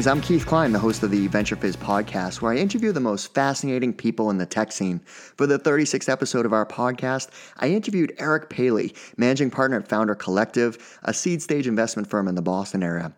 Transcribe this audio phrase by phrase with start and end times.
[0.00, 3.00] Greetings, I'm Keith Cline, the host of the Venture Fizz podcast, where I interview the
[3.00, 5.00] most fascinating people in the tech scene.
[5.00, 7.28] For the 36th episode of our podcast,
[7.58, 12.34] I interviewed Eric Paley, managing partner at Founder Collective, a seed stage investment firm in
[12.34, 13.12] the Boston area.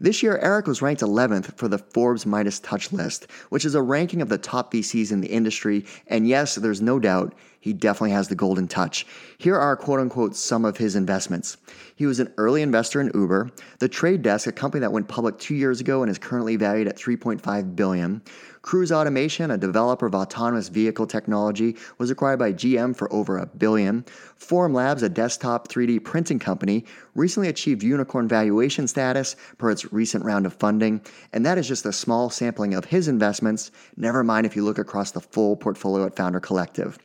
[0.00, 3.82] This year, Eric was ranked 11th for the Forbes Midas Touch list, which is a
[3.82, 5.84] ranking of the top VCs in the industry.
[6.06, 9.06] And yes, there's no doubt he definitely has the golden touch.
[9.38, 11.56] Here are quote unquote some of his investments.
[11.94, 15.38] He was an early investor in Uber, The Trade Desk, a company that went public
[15.38, 18.20] two years ago and is currently valued at 3.5 billion.
[18.62, 23.46] Cruise Automation, a developer of autonomous vehicle technology, was acquired by GM for over a
[23.46, 24.04] billion.
[24.40, 30.46] Formlabs, a desktop 3D printing company, recently achieved unicorn valuation status per its recent round
[30.46, 31.00] of funding.
[31.32, 34.78] And that is just a small sampling of his investments, never mind if you look
[34.78, 36.98] across the full portfolio at Founder Collective.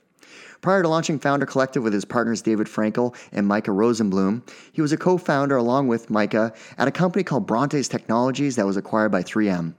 [0.62, 4.92] Prior to launching Founder Collective with his partners David Frankel and Micah Rosenbloom, he was
[4.92, 9.12] a co founder along with Micah at a company called Brontes Technologies that was acquired
[9.12, 9.74] by 3M.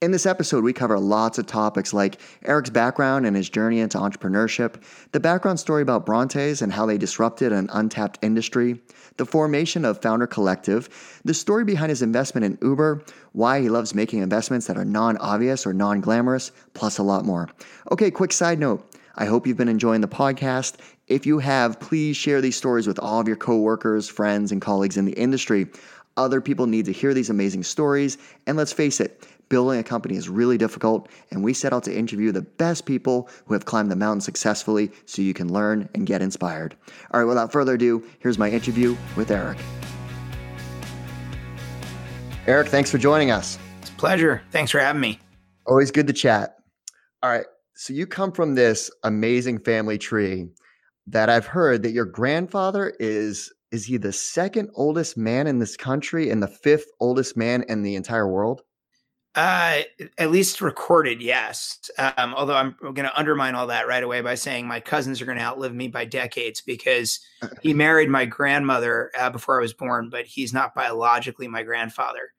[0.00, 3.98] In this episode, we cover lots of topics like Eric's background and his journey into
[3.98, 4.80] entrepreneurship,
[5.10, 8.80] the background story about Brontes and how they disrupted an untapped industry,
[9.16, 13.02] the formation of Founder Collective, the story behind his investment in Uber,
[13.32, 17.24] why he loves making investments that are non obvious or non glamorous, plus a lot
[17.24, 17.48] more.
[17.90, 18.88] Okay, quick side note.
[19.18, 20.76] I hope you've been enjoying the podcast.
[21.08, 24.96] If you have, please share these stories with all of your coworkers, friends, and colleagues
[24.96, 25.66] in the industry.
[26.16, 28.16] Other people need to hear these amazing stories.
[28.46, 31.96] And let's face it, building a company is really difficult, and we set out to
[31.96, 36.06] interview the best people who have climbed the mountain successfully so you can learn and
[36.06, 36.76] get inspired.
[37.10, 39.58] All right, without further ado, here's my interview with Eric.
[42.46, 43.58] Eric, thanks for joining us.
[43.80, 44.42] It's a pleasure.
[44.52, 45.18] Thanks for having me.
[45.66, 46.56] Always good to chat.
[47.20, 47.46] All right,
[47.78, 50.48] so you come from this amazing family tree
[51.06, 55.76] that I've heard that your grandfather is is he the second oldest man in this
[55.76, 58.62] country and the fifth oldest man in the entire world?
[59.36, 59.82] Uh,
[60.16, 61.78] at least recorded, yes.
[61.98, 65.26] Um, although I'm going to undermine all that right away by saying my cousins are
[65.26, 67.20] going to outlive me by decades because
[67.62, 72.32] he married my grandmother uh, before I was born, but he's not biologically my grandfather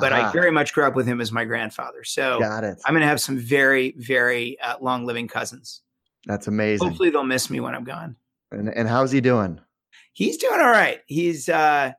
[0.00, 0.28] but uh-huh.
[0.28, 2.04] I very much grew up with him as my grandfather.
[2.04, 2.80] So Got it.
[2.84, 5.82] I'm going to have some very, very uh, long living cousins.
[6.26, 6.88] That's amazing.
[6.88, 8.16] Hopefully they'll miss me when I'm gone.
[8.50, 9.60] And, and how's he doing?
[10.12, 11.00] He's doing all right.
[11.06, 11.92] He's, uh,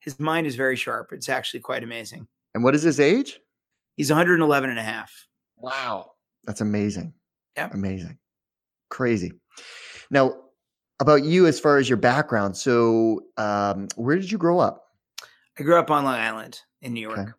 [0.00, 1.12] his mind is very sharp.
[1.12, 2.26] It's actually quite amazing.
[2.54, 3.40] And what is his age?
[3.96, 5.12] He's 111 and a half.
[5.56, 6.12] Wow.
[6.44, 7.14] That's amazing.
[7.56, 7.68] Yeah.
[7.72, 8.18] Amazing.
[8.90, 9.32] Crazy.
[10.10, 10.34] Now,
[11.00, 12.56] about you as far as your background.
[12.56, 14.84] So, um, where did you grow up?
[15.58, 17.18] I grew up on Long Island in New York.
[17.18, 17.30] Okay.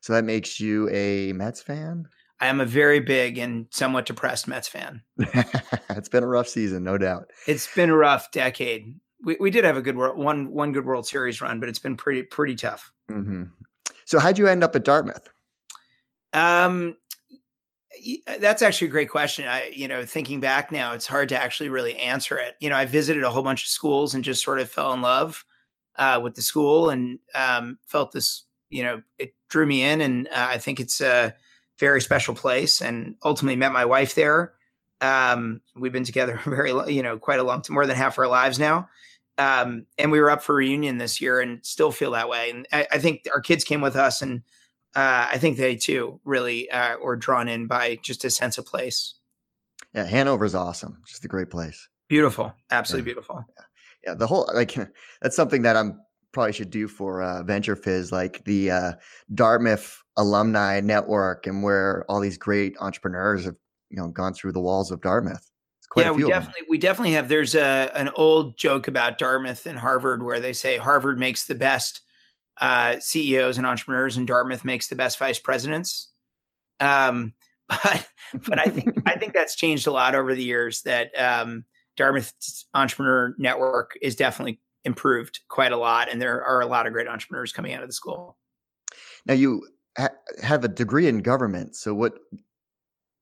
[0.00, 2.06] So that makes you a Mets fan?
[2.40, 5.02] I am a very big and somewhat depressed Mets fan.
[5.18, 7.30] it's been a rough season, no doubt.
[7.46, 8.94] It's been a rough decade.
[9.24, 11.80] We, we did have a good world, one one good World Series run, but it's
[11.80, 12.92] been pretty pretty tough.
[13.10, 13.44] Mm-hmm.
[14.04, 15.28] So how'd you end up at Dartmouth?
[16.32, 16.96] Um,
[18.40, 19.46] that's actually a great question.
[19.46, 22.54] I, you know, thinking back now, it's hard to actually really answer it.
[22.60, 25.02] You know, I visited a whole bunch of schools and just sort of fell in
[25.02, 25.44] love
[25.96, 30.00] uh, with the school and um, felt this, you know, it drew me in.
[30.00, 31.34] And uh, I think it's a
[31.78, 34.52] very special place and ultimately met my wife there.
[35.00, 38.28] Um, we've been together very, you know, quite a long, time more than half our
[38.28, 38.88] lives now.
[39.38, 42.50] Um, and we were up for reunion this year and still feel that way.
[42.50, 44.42] And I, I think our kids came with us and
[44.96, 48.66] uh, I think they too really uh, were drawn in by just a sense of
[48.66, 49.14] place.
[49.94, 50.98] Yeah, Hanover's awesome.
[51.06, 51.88] Just a great place.
[52.08, 53.14] Beautiful, absolutely yeah.
[53.14, 53.44] beautiful.
[53.56, 53.64] Yeah
[54.06, 54.74] yeah, the whole like
[55.22, 56.00] that's something that I'm
[56.38, 58.92] probably should do for uh, Venture Fizz, like the uh,
[59.34, 63.56] Dartmouth alumni network, and where all these great entrepreneurs have
[63.90, 65.50] you know gone through the walls of Dartmouth.
[65.96, 67.28] yeah, we definitely we definitely have.
[67.28, 71.56] There's a an old joke about Dartmouth and Harvard where they say Harvard makes the
[71.56, 72.02] best
[72.60, 76.12] uh, CEOs and entrepreneurs, and Dartmouth makes the best vice presidents.
[76.78, 77.34] Um,
[77.68, 78.08] but
[78.46, 80.82] but I think I think that's changed a lot over the years.
[80.82, 81.64] That um,
[81.96, 82.32] Dartmouth
[82.74, 87.06] Entrepreneur Network is definitely improved quite a lot, and there are a lot of great
[87.06, 88.36] entrepreneurs coming out of the school.
[89.26, 89.64] Now you
[89.96, 90.08] ha-
[90.42, 92.14] have a degree in government, so what?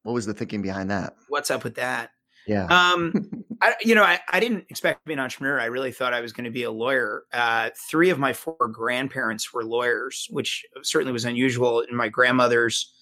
[0.05, 1.17] What was the thinking behind that?
[1.29, 2.11] What's up with that?
[2.47, 2.67] Yeah.
[2.67, 3.13] Um,
[3.61, 5.59] I, you know, I, I didn't expect to be an entrepreneur.
[5.61, 7.25] I really thought I was going to be a lawyer.
[7.33, 12.93] Uh, three of my four grandparents were lawyers, which certainly was unusual in my grandmother's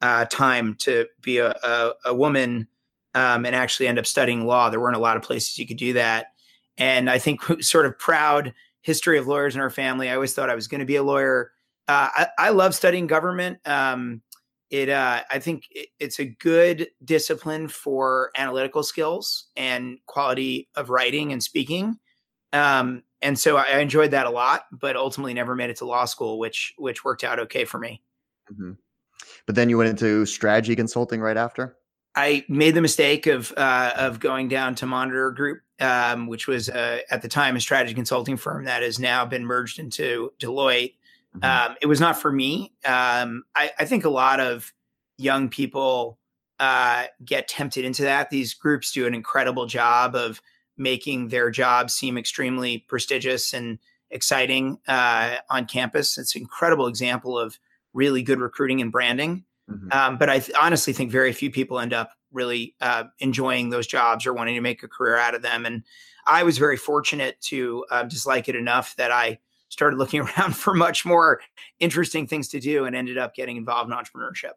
[0.00, 2.66] uh, time to be a, a, a woman
[3.14, 4.70] um, and actually end up studying law.
[4.70, 6.28] There weren't a lot of places you could do that.
[6.78, 10.08] And I think sort of proud history of lawyers in our family.
[10.08, 11.52] I always thought I was going to be a lawyer.
[11.88, 13.58] Uh, I, I, love studying government.
[13.66, 14.22] Um,
[14.70, 20.90] it, uh, I think it, it's a good discipline for analytical skills and quality of
[20.90, 21.98] writing and speaking.
[22.52, 26.04] Um, and so I enjoyed that a lot, but ultimately never made it to law
[26.04, 28.02] school, which which worked out okay for me.
[28.52, 28.72] Mm-hmm.
[29.46, 31.76] But then you went into strategy consulting right after.
[32.14, 36.68] I made the mistake of uh, of going down to Monitor Group, um, which was
[36.68, 40.94] uh, at the time a strategy consulting firm that has now been merged into Deloitte.
[41.36, 41.70] Mm-hmm.
[41.70, 42.72] Um, it was not for me.
[42.84, 44.72] Um, I, I, think a lot of
[45.18, 46.18] young people
[46.58, 48.30] uh, get tempted into that.
[48.30, 50.40] These groups do an incredible job of
[50.76, 53.78] making their jobs seem extremely prestigious and
[54.10, 56.16] exciting uh, on campus.
[56.16, 57.58] It's an incredible example of
[57.92, 59.44] really good recruiting and branding.
[59.70, 59.92] Mm-hmm.
[59.92, 63.86] Um, but I th- honestly think very few people end up really uh, enjoying those
[63.86, 65.66] jobs or wanting to make a career out of them.
[65.66, 65.82] And
[66.26, 69.38] I was very fortunate to uh, dislike it enough that I
[69.68, 71.40] started looking around for much more
[71.80, 74.52] interesting things to do and ended up getting involved in entrepreneurship.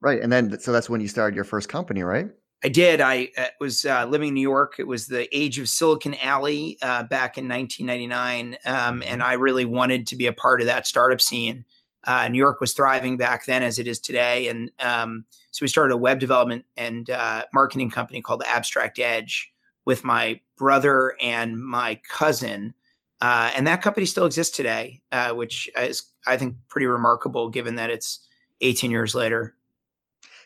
[0.00, 0.20] Right.
[0.20, 2.28] And then, so that's when you started your first company, right?
[2.64, 3.00] I did.
[3.00, 4.76] I uh, was uh, living in New York.
[4.78, 8.56] It was the age of Silicon Alley uh, back in 1999.
[8.64, 11.64] Um, and I really wanted to be a part of that startup scene.
[12.04, 14.48] Uh, New York was thriving back then as it is today.
[14.48, 19.52] And um, so we started a web development and uh, marketing company called Abstract Edge
[19.84, 22.74] with my brother and my cousin.
[23.20, 25.00] Uh, and that company still exists today,
[25.32, 28.26] which is, I think, pretty remarkable given that it's
[28.62, 29.54] 18 years later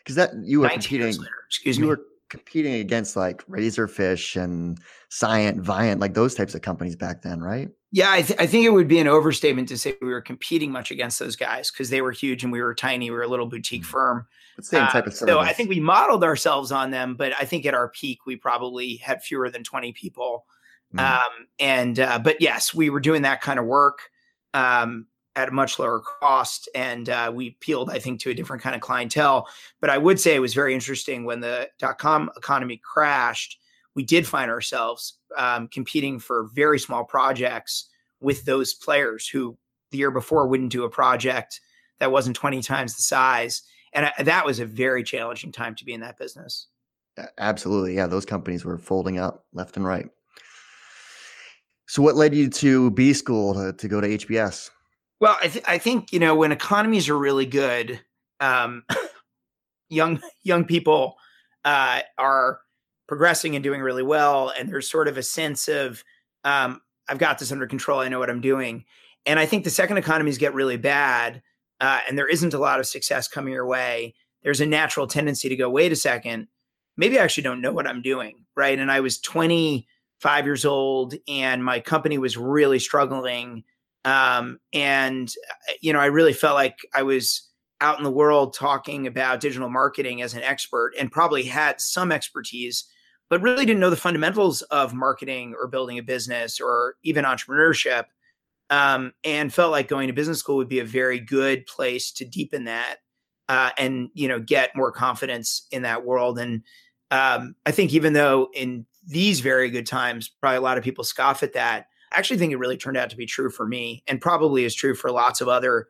[0.07, 1.13] because that you were competing.
[1.47, 1.89] excuse you me.
[1.89, 4.79] were competing against like Razorfish and
[5.09, 7.69] Scient, Viant, like those types of companies back then, right?
[7.91, 10.71] Yeah, I, th- I think it would be an overstatement to say we were competing
[10.71, 13.09] much against those guys because they were huge and we were tiny.
[13.09, 13.87] We were a little boutique mm.
[13.87, 14.27] firm.
[14.59, 15.33] same type uh, of service.
[15.33, 18.35] So I think we modeled ourselves on them, but I think at our peak we
[18.35, 20.45] probably had fewer than twenty people.
[20.93, 20.99] Mm.
[20.99, 24.09] Um, and uh, but yes, we were doing that kind of work.
[24.53, 25.07] Um,
[25.37, 28.75] at a much lower cost and uh, we peeled i think to a different kind
[28.75, 29.47] of clientele.
[29.79, 33.59] But i would say it was very interesting when the dot-com economy crashed
[33.95, 37.89] we did find ourselves um, competing for very small projects
[38.19, 39.57] with those players who
[39.91, 41.61] the year before wouldn't do a project
[41.99, 43.61] that wasn't 20 times the size
[43.93, 46.67] and I, that was a very challenging time to be in that business.
[47.37, 50.09] Absolutely yeah those companies were folding up left and right.
[51.89, 54.71] So what led you to b school to, to go to hbs
[55.19, 57.99] well, I, th- I think you know when economies are really good,
[58.39, 58.83] um,
[59.89, 61.15] young young people
[61.65, 62.59] uh, are
[63.07, 66.03] progressing and doing really well, and there's sort of a sense of
[66.43, 67.99] um, I've got this under control.
[67.99, 68.85] I know what I'm doing.
[69.25, 71.41] And I think the second economies get really bad,
[71.81, 74.15] uh, and there isn't a lot of success coming your way.
[74.43, 76.47] There's a natural tendency to go, wait a second,
[76.95, 78.79] maybe I actually don't know what I'm doing, right?
[78.79, 83.63] And I was 25 years old, and my company was really struggling
[84.07, 87.49] um, and, uh, you know, I really felt like I was
[87.81, 92.13] out in the world talking about digital marketing as an expert and probably had some
[92.13, 92.85] expertise,
[93.29, 98.05] but really didn't know the fundamentals of marketing or building a business or even entrepreneurship.
[98.69, 102.25] Um, and felt like going to business school would be a very good place to
[102.25, 102.97] deepen that
[103.49, 106.37] uh, and you know get more confidence in that world.
[106.39, 106.63] And
[107.11, 111.03] um, I think even though in these very good times, probably a lot of people
[111.03, 111.87] scoff at that.
[112.17, 114.73] I actually think it really turned out to be true for me, and probably is
[114.73, 115.89] true for lots of other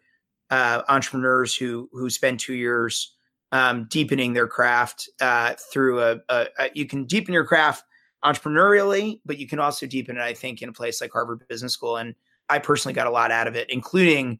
[0.50, 3.16] uh, entrepreneurs who who spend two years
[3.54, 7.86] um, deepening their craft uh, through a, a, a, You can deepen your craft
[8.26, 11.72] entrepreneurially, but you can also deepen it, I think, in a place like Harvard Business
[11.72, 11.96] School.
[11.96, 12.14] And
[12.50, 14.38] I personally got a lot out of it, including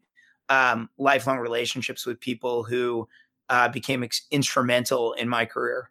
[0.50, 3.08] um, lifelong relationships with people who
[3.48, 5.90] uh, became ex- instrumental in my career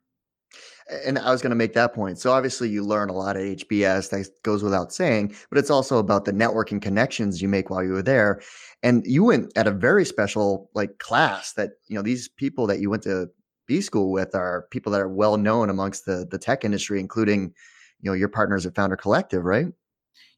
[1.06, 2.18] and I was going to make that point.
[2.18, 4.10] So obviously, you learn a lot at HBS.
[4.10, 7.92] That goes without saying, but it's also about the networking connections you make while you
[7.92, 8.42] were there.
[8.84, 12.80] And you went at a very special like class that you know these people that
[12.80, 13.30] you went to
[13.68, 17.54] B school with are people that are well known amongst the the tech industry, including
[18.02, 19.68] you know your partners at Founder Collective, right?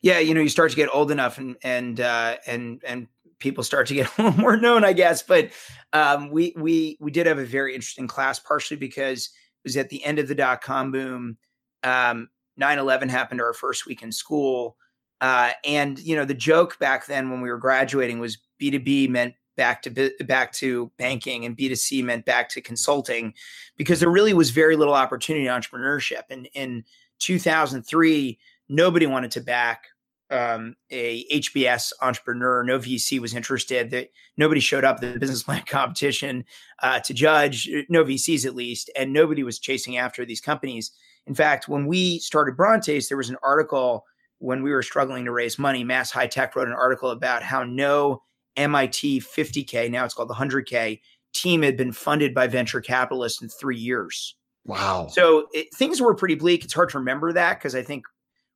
[0.02, 3.08] Yeah, you know, you start to get old enough, and and uh, and and
[3.40, 5.22] people start to get a little more known, I guess.
[5.22, 5.50] But
[5.94, 9.30] um, we we we did have a very interesting class, partially because
[9.64, 11.38] was at the end of the dot com boom.
[11.84, 14.76] Um, 9-11 happened our first week in school.
[15.22, 19.34] Uh, and you know, the joke back then when we were graduating was B2B meant
[19.58, 23.34] back to back to banking and B2C meant back to consulting
[23.76, 26.24] because there really was very little opportunity in entrepreneurship.
[26.30, 26.86] And in
[27.20, 28.40] 2003,
[28.70, 29.89] nobody wanted to back
[30.32, 32.64] um, a HBS entrepreneur.
[32.64, 33.92] No VC was interested.
[33.92, 36.46] That nobody showed up at the business plan competition
[36.82, 37.70] uh, to judge.
[37.90, 40.92] No VCs at least, and nobody was chasing after these companies.
[41.28, 44.06] In fact, when we started Brontes, there was an article
[44.40, 45.84] when we were struggling to raise money.
[45.84, 48.24] Mass High Tech wrote an article about how no
[48.56, 51.00] MIT 50K, now it's called the 100K
[51.34, 54.36] team, had been funded by venture capitalists in three years.
[54.66, 55.08] Wow.
[55.12, 56.64] So it, things were pretty bleak.
[56.64, 58.06] It's hard to remember that because I think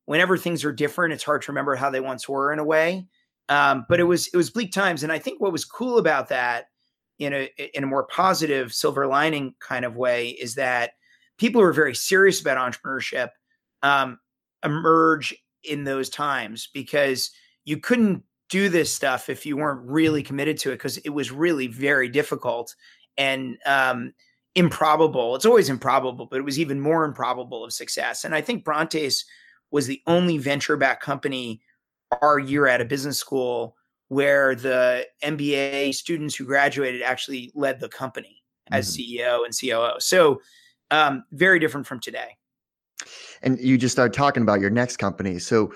[0.05, 3.07] whenever things are different, it's hard to remember how they once were in a way.
[3.49, 6.29] Um, but it was it was bleak times, and I think what was cool about
[6.29, 6.65] that,
[7.19, 10.91] in a in a more positive silver lining kind of way, is that
[11.37, 13.29] people who are very serious about entrepreneurship
[13.81, 14.17] um,
[14.63, 17.31] emerge in those times because
[17.65, 21.31] you couldn't do this stuff if you weren't really committed to it because it was
[21.31, 22.75] really very difficult
[23.17, 24.13] and um,
[24.55, 25.35] improbable.
[25.35, 28.23] It's always improbable, but it was even more improbable of success.
[28.23, 29.25] And I think Brontes
[29.73, 31.59] was the only venture backed company
[32.21, 33.75] our year at a business school
[34.07, 39.17] where the MBA students who graduated actually led the company as mm-hmm.
[39.17, 39.99] CEO and COO.
[39.99, 40.39] So
[40.91, 42.37] um, very different from today.
[43.41, 45.39] And you just started talking about your next company.
[45.39, 45.73] So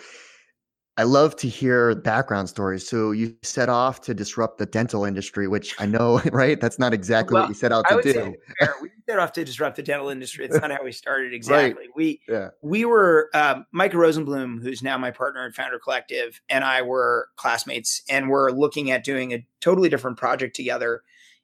[1.00, 2.88] I love to hear background stories.
[2.88, 6.60] So you set off to disrupt the dental industry, which I know, right?
[6.60, 8.36] That's not exactly well, what you set out to do.
[8.82, 10.46] we set off to disrupt the dental industry.
[10.46, 11.84] It's not how we started exactly.
[11.84, 11.96] Right.
[11.96, 12.50] We yeah.
[12.64, 17.30] we were um, Micah Rosenbloom, who's now my partner and Founder Collective, and I were
[17.36, 21.04] classmates, and we're looking at doing a totally different project together.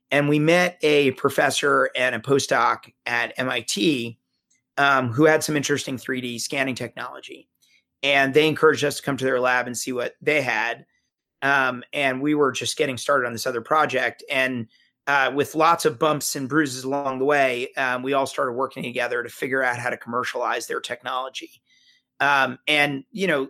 [0.09, 4.17] And we met a professor and a postdoc at MIT
[4.77, 7.49] um, who had some interesting 3D scanning technology
[8.03, 10.85] and they encouraged us to come to their lab and see what they had.
[11.41, 14.67] Um, and we were just getting started on this other project, and
[15.07, 18.83] uh, with lots of bumps and bruises along the way, um, we all started working
[18.83, 21.61] together to figure out how to commercialize their technology.
[22.19, 23.49] Um, and you know,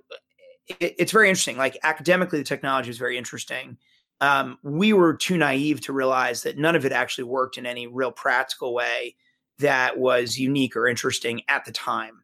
[0.79, 1.57] it, it's very interesting.
[1.57, 3.77] Like academically, the technology is very interesting.
[4.21, 7.87] Um, we were too naive to realize that none of it actually worked in any
[7.87, 9.15] real practical way
[9.59, 12.22] that was unique or interesting at the time.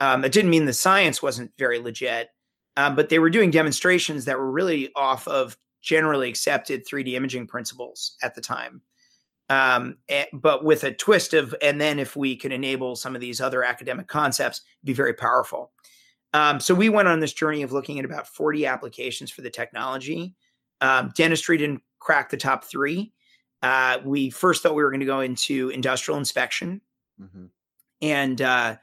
[0.00, 2.28] Um, it didn't mean the science wasn't very legit,
[2.76, 7.46] um, but they were doing demonstrations that were really off of generally accepted 3D imaging
[7.46, 8.82] principles at the time.
[9.48, 13.20] Um, and, but with a twist of, and then if we could enable some of
[13.20, 15.72] these other academic concepts, be very powerful.
[16.34, 19.50] Um, so we went on this journey of looking at about 40 applications for the
[19.50, 20.34] technology.
[20.80, 23.12] Um, dentistry didn't crack the top three.
[23.62, 26.80] Uh, we first thought we were going to go into industrial inspection.
[27.20, 27.46] Mm-hmm.
[28.02, 28.76] And uh,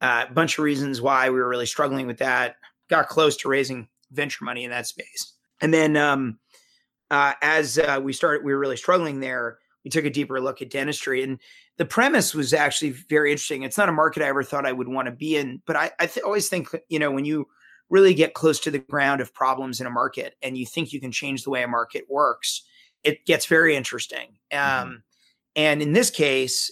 [0.00, 2.56] uh, a bunch of reasons why we were really struggling with that.
[2.88, 6.38] Got close to raising venture money in that space, and then um,
[7.10, 9.58] uh, as uh, we started, we were really struggling there.
[9.84, 11.38] We took a deeper look at dentistry, and
[11.76, 13.62] the premise was actually very interesting.
[13.62, 15.90] It's not a market I ever thought I would want to be in, but I,
[15.98, 17.46] I th- always think you know when you
[17.90, 21.00] really get close to the ground of problems in a market and you think you
[21.00, 22.62] can change the way a market works,
[23.02, 24.38] it gets very interesting.
[24.52, 24.82] Mm-hmm.
[24.88, 25.02] Um,
[25.56, 26.70] and in this case,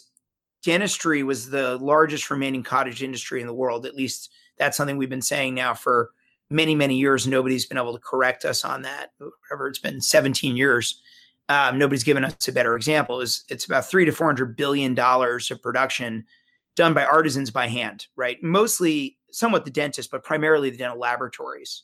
[0.63, 3.87] dentistry was the largest remaining cottage industry in the world.
[3.87, 6.11] At least that's something we've been saying now for
[6.51, 7.27] many, many years.
[7.27, 9.13] Nobody's been able to correct us on that.
[9.19, 11.01] Whatever it's been 17 years.
[11.49, 13.21] Um, nobody's given us a better example.
[13.21, 16.25] Is it's about three to four hundred billion dollars of production
[16.75, 18.43] done by artisans by hand, right?
[18.43, 21.83] Mostly, somewhat the dentist, but primarily the dental laboratories.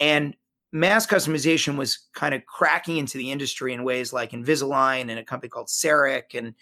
[0.00, 0.36] And
[0.72, 5.24] mass customization was kind of cracking into the industry in ways like Invisalign and a
[5.24, 6.54] company called CEREC and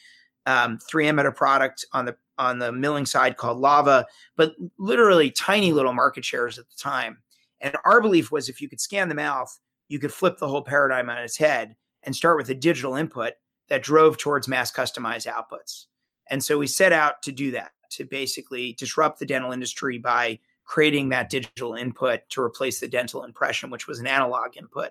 [0.46, 5.30] um, 3M had a product on the on the milling side called Lava, but literally
[5.30, 7.18] tiny little market shares at the time.
[7.60, 10.62] And our belief was if you could scan the mouth, you could flip the whole
[10.62, 13.32] paradigm on its head and start with a digital input
[13.68, 15.86] that drove towards mass customized outputs.
[16.28, 20.38] And so we set out to do that, to basically disrupt the dental industry by
[20.64, 24.90] creating that digital input to replace the dental impression, which was an analog input.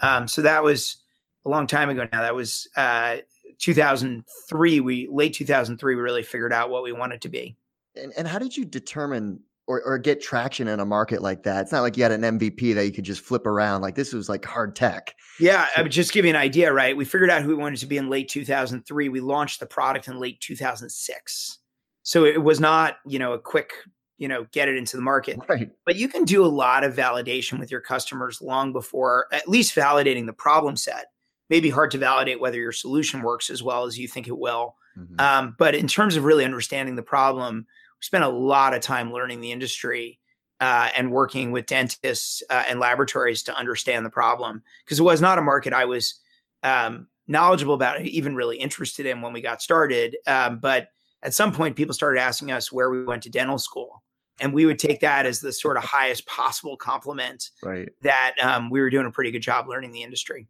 [0.00, 0.98] Um, so that was
[1.44, 2.22] a long time ago now.
[2.22, 3.16] That was uh,
[3.58, 7.56] 2003 we late 2003 we really figured out what we wanted to be.
[7.94, 11.62] And, and how did you determine or, or get traction in a market like that?
[11.62, 14.12] It's not like you had an mvp that you could just flip around like this
[14.12, 15.14] was like hard tech.
[15.38, 16.96] Yeah i would just give you an idea right?
[16.96, 20.08] We figured out who we wanted to be in late 2003 we launched the product
[20.08, 21.58] in late 2006
[22.02, 23.72] so it was not you know a quick
[24.18, 25.38] you know get it into the market.
[25.48, 25.70] Right.
[25.84, 29.74] but you can do a lot of validation with your customers long before at least
[29.74, 31.06] validating the problem set
[31.52, 34.38] may be hard to validate whether your solution works as well as you think it
[34.38, 34.74] will.
[34.98, 35.20] Mm-hmm.
[35.20, 39.12] Um, but in terms of really understanding the problem, we spent a lot of time
[39.12, 40.18] learning the industry
[40.62, 45.20] uh, and working with dentists uh, and laboratories to understand the problem because it was
[45.20, 46.20] not a market I was
[46.62, 50.16] um, knowledgeable about, even really interested in when we got started.
[50.26, 50.88] Um, but
[51.22, 54.02] at some point, people started asking us where we went to dental school.
[54.40, 57.90] And we would take that as the sort of highest possible compliment right.
[58.00, 60.48] that um, we were doing a pretty good job learning the industry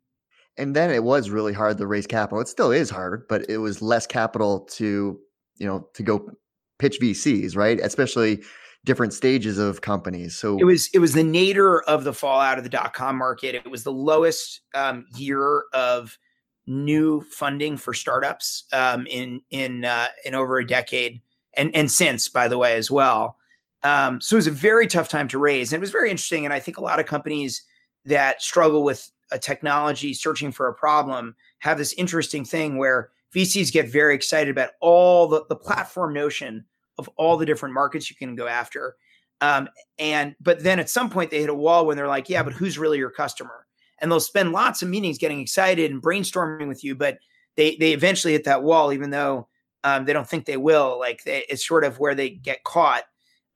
[0.58, 2.40] and then it was really hard to raise capital.
[2.40, 5.18] It still is hard, but it was less capital to,
[5.56, 6.30] you know, to go
[6.78, 7.80] pitch VCs, right?
[7.80, 8.42] Especially
[8.84, 10.36] different stages of companies.
[10.36, 13.54] So it was it was the nadir of the fallout of the dot com market.
[13.54, 16.18] It was the lowest um, year of
[16.66, 21.20] new funding for startups um, in in uh, in over a decade,
[21.54, 23.36] and and since by the way as well.
[23.84, 25.72] Um, so it was a very tough time to raise.
[25.72, 26.44] And it was very interesting.
[26.44, 27.62] And I think a lot of companies
[28.04, 33.72] that struggle with a technology searching for a problem have this interesting thing where VCs
[33.72, 36.64] get very excited about all the, the platform notion
[36.98, 38.96] of all the different markets you can go after.
[39.40, 42.42] Um, and but then at some point they hit a wall when they're like, yeah,
[42.42, 43.66] but who's really your customer?
[43.98, 47.18] And they'll spend lots of meetings getting excited and brainstorming with you, but
[47.56, 49.48] they they eventually hit that wall, even though
[49.84, 50.98] um, they don't think they will.
[50.98, 53.02] Like they, it's sort of where they get caught.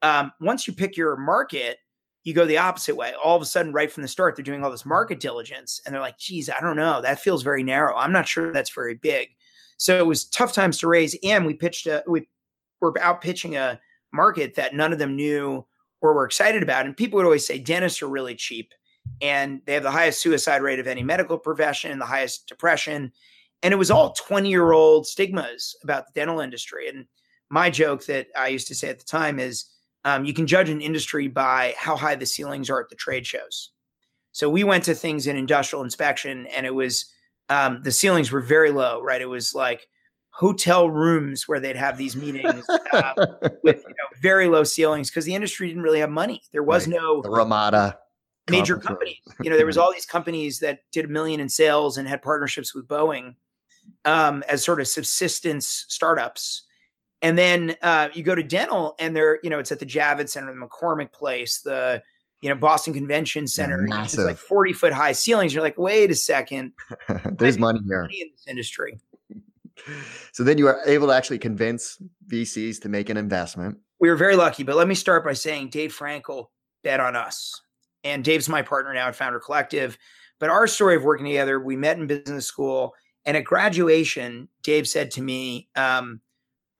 [0.02, 1.78] Um, once you pick your market,
[2.26, 3.14] you go the opposite way.
[3.22, 5.94] All of a sudden, right from the start, they're doing all this market diligence, and
[5.94, 7.00] they're like, "Geez, I don't know.
[7.00, 7.94] That feels very narrow.
[7.94, 9.28] I'm not sure that's very big."
[9.76, 12.28] So it was tough times to raise, and we pitched a we
[12.80, 13.80] were out pitching a
[14.12, 15.64] market that none of them knew
[16.00, 16.84] or were excited about.
[16.84, 18.74] And people would always say dentists are really cheap,
[19.22, 23.12] and they have the highest suicide rate of any medical profession, the highest depression,
[23.62, 26.88] and it was all 20 year old stigmas about the dental industry.
[26.88, 27.06] And
[27.50, 29.75] my joke that I used to say at the time is
[30.06, 33.26] um, you can judge an industry by how high the ceilings are at the trade
[33.26, 33.72] shows.
[34.30, 37.12] So we went to things in industrial inspection, and it was
[37.48, 39.20] um, the ceilings were very low, right?
[39.20, 39.88] It was like
[40.30, 43.14] hotel rooms where they'd have these meetings uh,
[43.64, 46.40] with you know, very low ceilings because the industry didn't really have money.
[46.52, 46.96] There was right.
[47.00, 47.98] no the Ramada
[48.48, 49.16] major companies.
[49.42, 52.22] you know, there was all these companies that did a million in sales and had
[52.22, 53.34] partnerships with Boeing
[54.04, 56.62] um, as sort of subsistence startups.
[57.26, 60.28] And then uh, you go to dental, and they're you know it's at the Javits
[60.28, 62.00] Center, the McCormick Place, the
[62.40, 65.52] you know Boston Convention Center, massive, it's like forty foot high ceilings.
[65.52, 66.70] You're like, wait a second,
[67.32, 69.00] there's money here money in this industry.
[70.30, 73.76] So then you are able to actually convince VCs to make an investment.
[73.98, 76.46] We were very lucky, but let me start by saying Dave Frankel
[76.84, 77.60] bet on us,
[78.04, 79.98] and Dave's my partner now at Founder Collective.
[80.38, 82.94] But our story of working together, we met in business school
[83.26, 86.20] and at graduation, Dave said to me, um,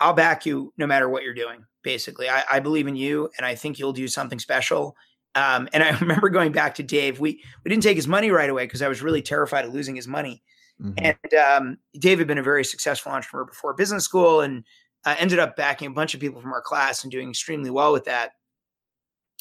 [0.01, 1.65] I'll back you no matter what you're doing.
[1.83, 4.97] Basically, I, I, believe in you and I think you'll do something special.
[5.35, 7.21] Um, and I remember going back to Dave.
[7.21, 9.97] We we didn't take his money right away because I was really terrified of losing
[9.97, 10.43] his money.
[10.83, 11.05] Mm-hmm.
[11.05, 14.65] And um, Dave had been a very successful entrepreneur before business school, and
[15.05, 17.93] uh, ended up backing a bunch of people from our class and doing extremely well
[17.93, 18.33] with that.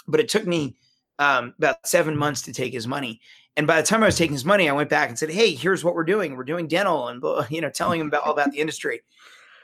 [0.07, 0.77] But it took me
[1.19, 3.19] um, about seven months to take his money.
[3.57, 5.55] And by the time I was taking his money, I went back and said, "Hey,
[5.55, 6.35] here's what we're doing.
[6.35, 9.01] We're doing dental," and you know, telling him about all about the industry.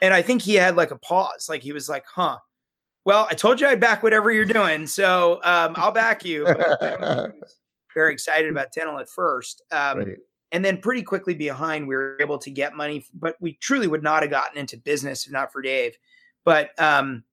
[0.02, 2.38] And I think he had like a pause, like he was like, "Huh."
[3.06, 6.46] Well, I told you I'd back whatever you're doing, so um, I'll back you.
[7.94, 10.18] very excited about dental at first, um, right.
[10.52, 14.04] and then pretty quickly behind, we were able to get money, but we truly would
[14.04, 15.98] not have gotten into business if not for Dave.
[16.46, 17.24] But um,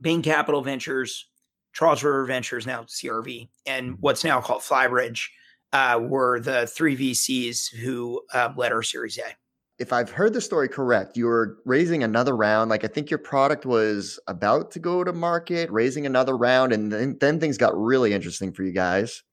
[0.00, 1.28] Bain Capital Ventures,
[1.72, 5.28] Charles River Ventures, now CRV, and what's now called Flybridge
[5.72, 9.34] uh, were the three VCs who uh, led our Series A.
[9.82, 12.70] If I've heard the story correct, you were raising another round.
[12.70, 16.92] Like I think your product was about to go to market, raising another round, and
[16.92, 19.24] then, then things got really interesting for you guys.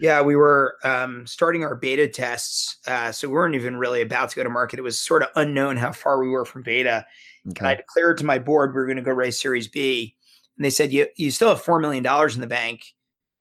[0.00, 4.30] Yeah, we were um, starting our beta tests, uh, so we weren't even really about
[4.30, 4.80] to go to market.
[4.80, 7.06] It was sort of unknown how far we were from beta.
[7.50, 7.64] Okay.
[7.64, 10.16] I declared to my board we were going to go raise Series B,
[10.58, 12.86] and they said, "You you still have four million dollars in the bank.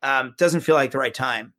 [0.03, 1.55] Um, doesn't feel like the right time."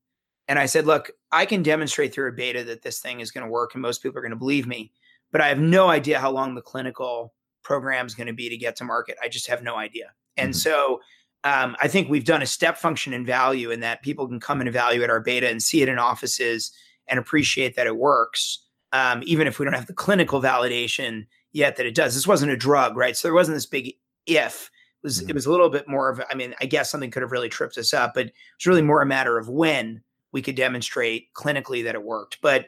[0.49, 3.45] And I said, look, I can demonstrate through a beta that this thing is going
[3.45, 4.93] to work and most people are going to believe me,
[5.33, 8.57] but I have no idea how long the clinical program is going to be to
[8.57, 9.17] get to market.
[9.23, 10.13] I just have no idea.
[10.37, 10.59] And mm-hmm.
[10.59, 11.01] so
[11.43, 14.61] um, I think we've done a step function in value in that people can come
[14.61, 16.73] and evaluate our beta and see it in offices
[17.09, 21.77] and appreciate that it works, um, even if we don't have the clinical validation yet
[21.77, 22.15] that it does.
[22.15, 23.17] This wasn't a drug, right?
[23.17, 23.95] So there wasn't this big
[24.27, 24.71] if.
[25.03, 25.31] It was, mm-hmm.
[25.31, 27.49] it was a little bit more of, I mean, I guess something could have really
[27.49, 30.03] tripped us up, but it's really more a matter of when
[30.37, 32.43] we could demonstrate clinically that it worked.
[32.43, 32.67] But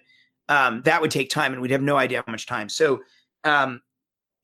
[0.49, 2.71] um, that would take time, and we'd have no idea how much time.
[2.71, 3.01] So,
[3.45, 3.83] um,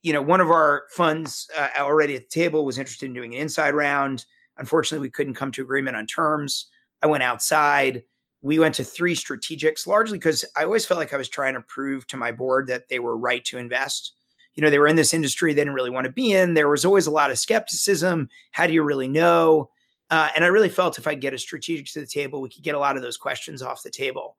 [0.03, 3.35] you know, one of our funds uh, already at the table was interested in doing
[3.35, 4.27] an inside round.
[4.59, 6.67] Unfortunately, we couldn't come to agreement on terms.
[7.01, 8.03] I went outside.
[8.43, 11.63] We went to three strategics, largely because I always felt like I was trying to
[11.63, 14.13] prove to my board that they were right to invest.
[14.55, 16.53] You know, they were in this industry they didn't really want to be in.
[16.53, 18.29] There was always a lot of skepticism.
[18.51, 19.71] How do you really know?
[20.11, 22.63] Uh, and I really felt if I get a strategic to the table, we could
[22.63, 24.37] get a lot of those questions off the table.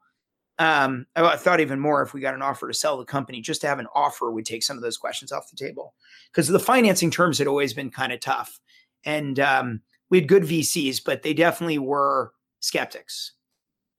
[0.58, 3.62] Um, I thought even more if we got an offer to sell the company, just
[3.62, 5.95] to have an offer would take some of those questions off the table
[6.32, 8.60] because the financing terms had always been kind of tough.
[9.04, 13.34] And um, we had good VCs, but they definitely were skeptics.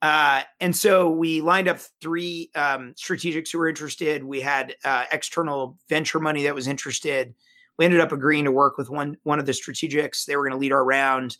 [0.02, 4.24] Uh, and so we lined up three um, strategics who were interested.
[4.24, 7.34] We had uh, external venture money that was interested.
[7.78, 10.24] We ended up agreeing to work with one one of the strategics.
[10.24, 11.36] They were going to lead our round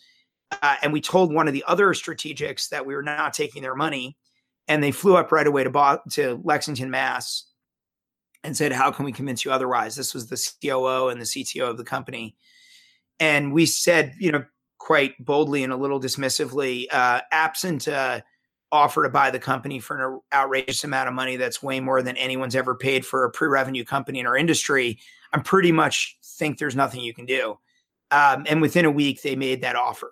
[0.63, 3.75] uh, and we told one of the other strategics that we were not taking their
[3.75, 4.17] money.
[4.69, 7.45] And they flew up right away to, Bo- to Lexington, Mass,
[8.43, 9.95] and said, How can we convince you otherwise?
[9.95, 12.37] This was the COO and the CTO of the company.
[13.21, 14.45] and we said, you know,
[14.79, 17.89] quite boldly and a little dismissively, uh, absent
[18.73, 22.17] offer to buy the company for an outrageous amount of money that's way more than
[22.17, 24.99] anyone's ever paid for a pre-revenue company in our industry,
[25.33, 27.59] I'm pretty much think there's nothing you can do.
[28.11, 30.11] Um, and within a week, they made that offer.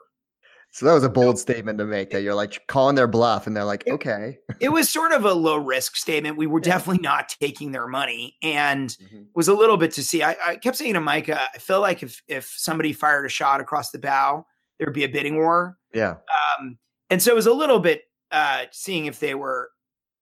[0.74, 3.56] So that was a bold statement to make that you're like calling their bluff and
[3.56, 4.38] they're like, okay.
[4.58, 6.36] it was sort of a low risk statement.
[6.36, 9.22] We were definitely not taking their money and mm-hmm.
[9.36, 10.24] was a little bit to see.
[10.24, 13.60] I, I, kept saying to Micah, I feel like if if somebody fired a shot
[13.60, 14.46] across the bow,
[14.80, 15.78] there'd be a bidding war.
[15.94, 16.16] Yeah.
[16.58, 16.76] Um,
[17.08, 19.70] and so it was a little bit uh, seeing if they were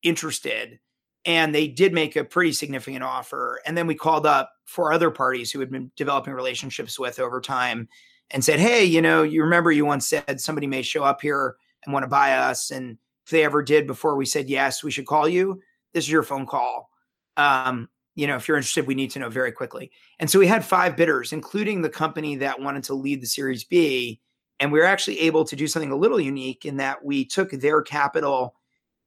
[0.02, 0.80] interested.
[1.24, 3.60] And they did make a pretty significant offer.
[3.64, 7.40] And then we called up four other parties who had been developing relationships with over
[7.40, 7.88] time
[8.32, 11.56] and said, Hey, you know, you remember you once said somebody may show up here
[11.84, 12.70] and want to buy us.
[12.70, 15.60] And if they ever did before we said yes, we should call you.
[15.92, 16.90] This is your phone call.
[17.36, 19.90] Um, you know, if you're interested, we need to know very quickly.
[20.18, 23.64] And so we had five bidders, including the company that wanted to lead the Series
[23.64, 24.20] B.
[24.60, 27.50] And we were actually able to do something a little unique in that we took
[27.50, 28.54] their capital,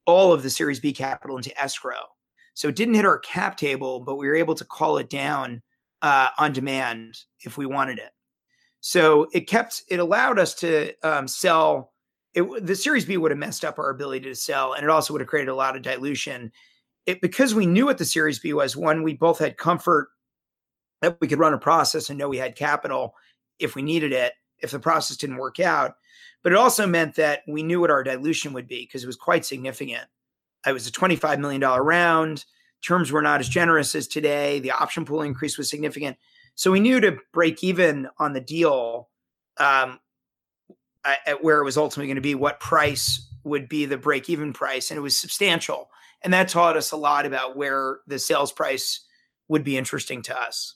[0.06, 2.02] all of the Series B capital, into escrow.
[2.54, 5.62] So it didn't hit our cap table, but we were able to call it down
[6.02, 8.10] uh, on demand if we wanted it.
[8.86, 11.92] So it kept it allowed us to um, sell.
[12.34, 15.12] It, the Series B would have messed up our ability to sell, and it also
[15.12, 16.52] would have created a lot of dilution.
[17.04, 18.76] It because we knew what the Series B was.
[18.76, 20.10] One, we both had comfort
[21.02, 23.14] that we could run a process and know we had capital
[23.58, 24.34] if we needed it.
[24.60, 25.96] If the process didn't work out,
[26.44, 29.16] but it also meant that we knew what our dilution would be because it was
[29.16, 30.04] quite significant.
[30.64, 32.44] It was a $25 million round.
[32.84, 34.60] Terms were not as generous as today.
[34.60, 36.16] The option pool increase was significant.
[36.56, 39.08] So we knew to break even on the deal
[39.58, 40.00] um,
[41.04, 44.52] at where it was ultimately going to be, what price would be the break even
[44.52, 44.90] price.
[44.90, 45.90] And it was substantial.
[46.22, 49.04] And that taught us a lot about where the sales price
[49.48, 50.74] would be interesting to us.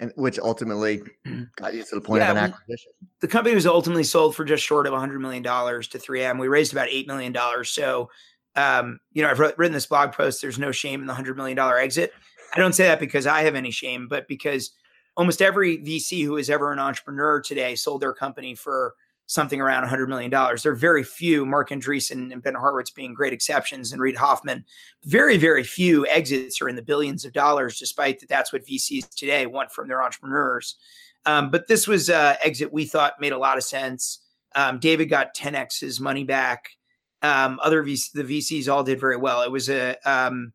[0.00, 1.02] And which ultimately
[1.56, 2.92] got you to the point yeah, of an acquisition.
[3.20, 6.40] The company was ultimately sold for just short of $100 million to 3M.
[6.40, 7.36] We raised about $8 million.
[7.64, 8.10] So,
[8.56, 10.40] um, you know, I've written this blog post.
[10.40, 12.12] There's no shame in the $100 million exit.
[12.54, 14.72] I don't say that because I have any shame, but because
[15.16, 18.94] almost every VC who is ever an entrepreneur today sold their company for
[19.26, 20.30] something around $100 million.
[20.30, 24.64] There are very few, Marc Andreessen and Ben Horowitz being great exceptions, and Reid Hoffman,
[25.04, 29.14] very, very few exits are in the billions of dollars, despite that that's what VCs
[29.14, 30.76] today want from their entrepreneurs.
[31.26, 34.20] Um, but this was an exit we thought made a lot of sense.
[34.54, 36.70] Um, David got 10x his money back.
[37.20, 39.42] Um, other VC, the VCs all did very well.
[39.42, 40.54] It was a um,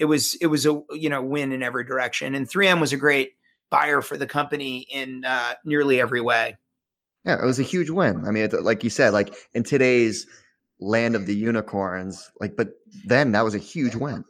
[0.00, 2.34] it was it was a you know win in every direction.
[2.34, 3.34] And 3M was a great
[3.70, 6.56] buyer for the company in uh, nearly every way.
[7.24, 8.26] Yeah, it was a huge win.
[8.26, 10.26] I mean, like you said, like in today's
[10.80, 12.70] land of the unicorns, like, but
[13.04, 14.24] then that was a huge win.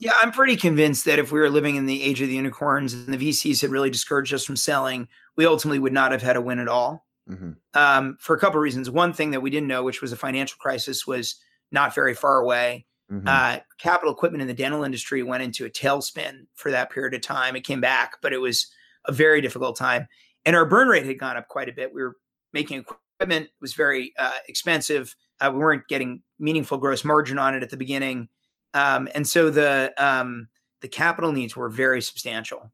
[0.00, 2.94] Yeah, I'm pretty convinced that if we were living in the age of the unicorns
[2.94, 6.36] and the VCs had really discouraged us from selling, we ultimately would not have had
[6.36, 7.06] a win at all.
[7.30, 7.52] Mm-hmm.
[7.74, 8.90] Um, for a couple of reasons.
[8.90, 11.36] One thing that we didn't know, which was a financial crisis, was
[11.70, 12.86] not very far away.
[13.12, 13.28] Mm-hmm.
[13.28, 17.20] Uh, capital equipment in the dental industry went into a tailspin for that period of
[17.20, 17.54] time.
[17.56, 18.68] It came back, but it was
[19.04, 20.08] a very difficult time.
[20.46, 21.92] And our burn rate had gone up quite a bit.
[21.92, 22.16] We were
[22.52, 25.14] making equipment, it was very uh, expensive.
[25.40, 28.28] Uh, we weren't getting meaningful gross margin on it at the beginning.
[28.74, 30.48] Um, and so the um,
[30.80, 32.72] the capital needs were very substantial.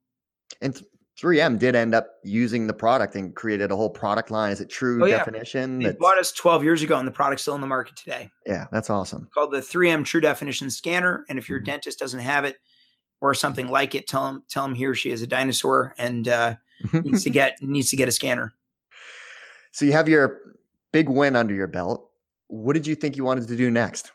[0.61, 0.81] And
[1.20, 4.52] 3M did end up using the product and created a whole product line.
[4.52, 5.18] Is it true oh, yeah.
[5.18, 5.81] definition?
[5.81, 8.31] They bought us 12 years ago, and the product's still in the market today.
[8.46, 9.28] Yeah, that's awesome.
[9.35, 11.24] called the 3M True Definition Scanner.
[11.28, 11.66] And if your mm-hmm.
[11.66, 12.57] dentist doesn't have it
[13.20, 16.28] or something like it, tell him tell him he or she is a dinosaur and
[16.28, 16.54] uh,
[16.92, 18.52] needs to get needs to get a scanner.
[19.72, 20.40] So you have your
[20.92, 22.09] big win under your belt.
[22.46, 24.12] What did you think you wanted to do next?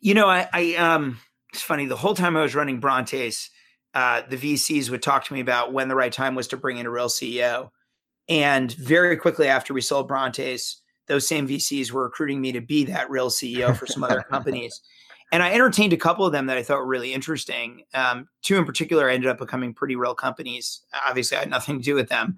[0.00, 1.18] You know, I, I um,
[1.52, 1.86] it's funny.
[1.86, 3.50] The whole time I was running Brontes
[3.94, 6.78] uh, the VCs would talk to me about when the right time was to bring
[6.78, 7.70] in a real CEO.
[8.28, 12.84] And very quickly after we sold Brontes, those same VCs were recruiting me to be
[12.84, 14.80] that real CEO for some other companies.
[15.32, 17.84] And I entertained a couple of them that I thought were really interesting.
[17.94, 20.80] Um, two in particular ended up becoming pretty real companies.
[21.06, 22.36] Obviously, I had nothing to do with them.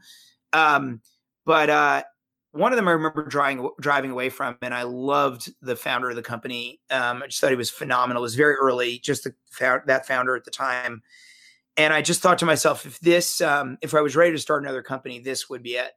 [0.53, 1.01] Um,
[1.47, 2.03] but uh,
[2.51, 6.17] one of them I remember driving driving away from, and I loved the founder of
[6.17, 6.81] the company.
[6.91, 8.23] Um, I just thought he was phenomenal.
[8.23, 9.35] It was very early, just the,
[9.87, 11.03] that founder at the time
[11.77, 14.63] and I just thought to myself, if this, um, if I was ready to start
[14.63, 15.93] another company, this would be it.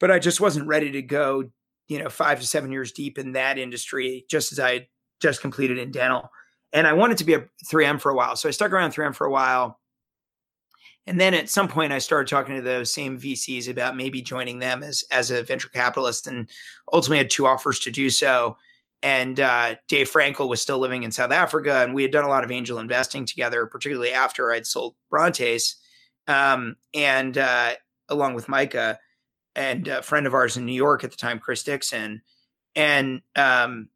[0.00, 1.50] But I just wasn't ready to go,
[1.88, 4.86] you know, five to seven years deep in that industry, just as I had
[5.20, 6.30] just completed in dental.
[6.72, 8.36] And I wanted to be a 3M for a while.
[8.36, 9.78] So I stuck around 3M for a while.
[11.06, 14.58] And then at some point, I started talking to those same VCs about maybe joining
[14.58, 16.48] them as, as a venture capitalist and
[16.92, 18.56] ultimately had two offers to do so
[19.02, 22.28] and uh, Dave Frankel was still living in South Africa, and we had done a
[22.28, 25.76] lot of angel investing together, particularly after I'd sold Brontes.
[26.26, 27.74] Um, and uh,
[28.08, 28.98] along with Micah
[29.54, 32.22] and a friend of ours in New York at the time, Chris Dixon.
[32.74, 33.88] And um,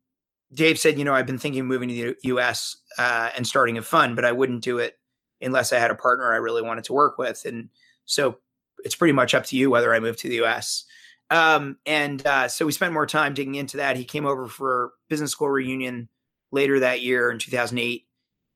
[0.53, 2.77] Dave said, you know, I've been thinking of moving to the U.S.
[2.97, 4.99] Uh, and starting a fund, but I wouldn't do it
[5.41, 7.45] unless I had a partner I really wanted to work with.
[7.45, 7.69] And
[8.05, 8.39] so
[8.85, 10.85] it's pretty much up to you whether I move to the U.S.
[11.33, 13.97] Um, and uh, so we spent more time digging into that.
[13.97, 16.11] He came over for business school reunion
[16.51, 18.07] later that year in 2008.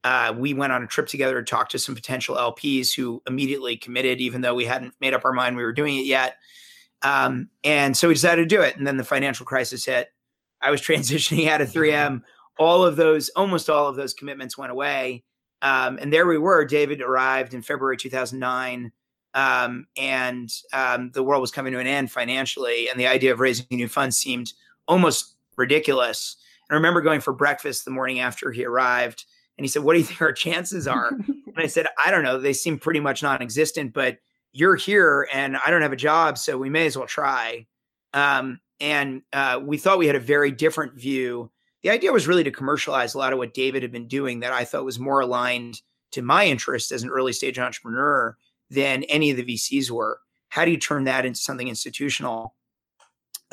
[0.05, 3.79] Uh, we went on a trip together to talk to some potential LPs who immediately
[3.79, 6.37] committed, even though we hadn't made up our mind we were doing it yet.
[7.01, 8.77] Um, and so we decided to do it.
[8.77, 10.11] And then the financial crisis hit.
[10.61, 12.23] I was transitioning out of 3M.
[12.59, 15.25] All of those, almost all of those commitments went away.
[15.63, 16.67] Um, and there we were.
[16.67, 18.93] David arrived in February 2009
[19.37, 23.39] um, and um, the world was coming to an end financially, and the idea of
[23.39, 24.55] raising new funds seemed
[24.89, 26.37] almost ridiculous.
[26.69, 29.27] And I remember going for breakfast the morning after he arrived,
[29.59, 32.25] and he said, "What do you think our chances are?" and I said, "I don't
[32.25, 32.41] know.
[32.41, 34.17] They seem pretty much non-existent, but
[34.53, 37.67] you're here, and I don't have a job, so we may as well try."
[38.15, 41.51] Um, and uh, we thought we had a very different view.
[41.83, 44.53] The idea was really to commercialize a lot of what David had been doing that
[44.55, 48.35] I thought was more aligned to my interest as an early stage entrepreneur
[48.71, 50.21] than any of the VCs were.
[50.49, 52.55] How do you turn that into something institutional?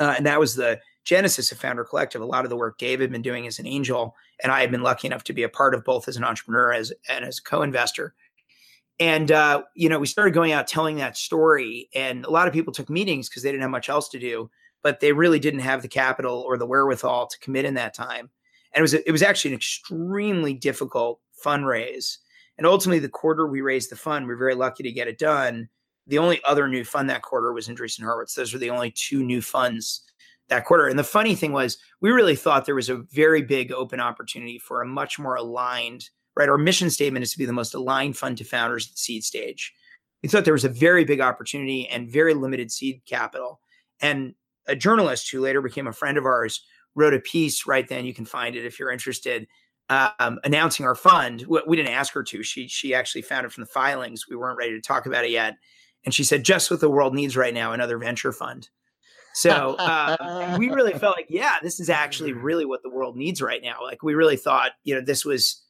[0.00, 2.22] Uh, and that was the genesis of Founder Collective.
[2.22, 4.70] A lot of the work Dave had been doing as an angel, and I had
[4.70, 7.38] been lucky enough to be a part of both as an entrepreneur as and as
[7.38, 8.14] a co-investor.
[9.00, 12.54] And uh, you know, we started going out telling that story, and a lot of
[12.54, 14.50] people took meetings because they didn't have much else to do,
[14.82, 18.30] but they really didn't have the capital or the wherewithal to commit in that time.
[18.72, 22.18] And it was it was actually an extremely difficult fundraise
[22.58, 25.18] and ultimately, the quarter we raised the fund, we are very lucky to get it
[25.18, 25.68] done.
[26.06, 28.34] The only other new fund that quarter was Andreessen Horowitz.
[28.34, 30.02] Those were the only two new funds
[30.48, 30.86] that quarter.
[30.86, 34.58] And the funny thing was, we really thought there was a very big open opportunity
[34.58, 36.48] for a much more aligned, right?
[36.48, 39.24] Our mission statement is to be the most aligned fund to founders at the seed
[39.24, 39.72] stage.
[40.22, 43.60] We thought there was a very big opportunity and very limited seed capital.
[44.00, 44.34] And
[44.66, 46.64] a journalist who later became a friend of ours
[46.94, 48.04] wrote a piece right then.
[48.04, 49.46] You can find it if you're interested
[49.90, 51.44] um, announcing our fund.
[51.48, 52.42] We didn't ask her to.
[52.42, 54.26] She she actually found it from the filings.
[54.28, 55.56] We weren't ready to talk about it yet,
[56.04, 58.68] and she said, "Just what the world needs right now: another venture fund."
[59.34, 63.42] So uh, we really felt like, yeah, this is actually really what the world needs
[63.42, 63.78] right now.
[63.82, 65.60] Like we really thought, you know, this was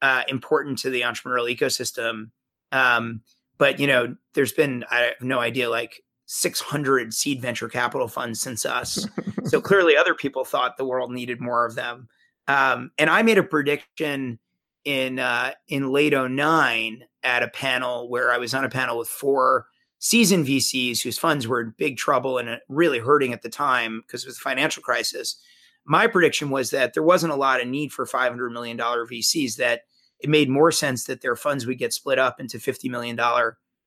[0.00, 2.30] uh, important to the entrepreneurial ecosystem.
[2.72, 3.20] Um,
[3.58, 8.40] but you know, there's been I have no idea like 600 seed venture capital funds
[8.40, 9.06] since us.
[9.44, 12.08] so clearly, other people thought the world needed more of them.
[12.48, 14.38] Um, and I made a prediction
[14.84, 19.08] in uh, in late 09 at a panel where I was on a panel with
[19.08, 19.66] four
[19.98, 24.02] seasoned VCs whose funds were in big trouble and uh, really hurting at the time
[24.04, 25.36] because it was a financial crisis.
[25.84, 29.82] My prediction was that there wasn't a lot of need for $500 million VCs, that
[30.18, 33.18] it made more sense that their funds would get split up into $50 million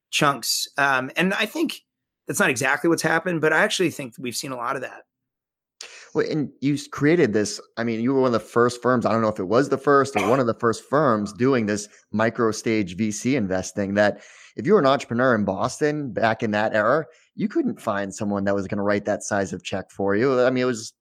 [0.10, 0.68] chunks.
[0.78, 1.82] Um, and I think
[2.28, 5.04] that's not exactly what's happened, but I actually think we've seen a lot of that.
[6.16, 7.60] Well, and you created this.
[7.76, 9.06] I mean, you were one of the first firms.
[9.06, 11.66] I don't know if it was the first or one of the first firms doing
[11.66, 13.96] this micro stage VC investing.
[13.96, 14.22] That
[14.56, 18.46] if you were an entrepreneur in Boston back in that era, you couldn't find someone
[18.46, 20.42] that was going to write that size of check for you.
[20.42, 20.94] I mean, it was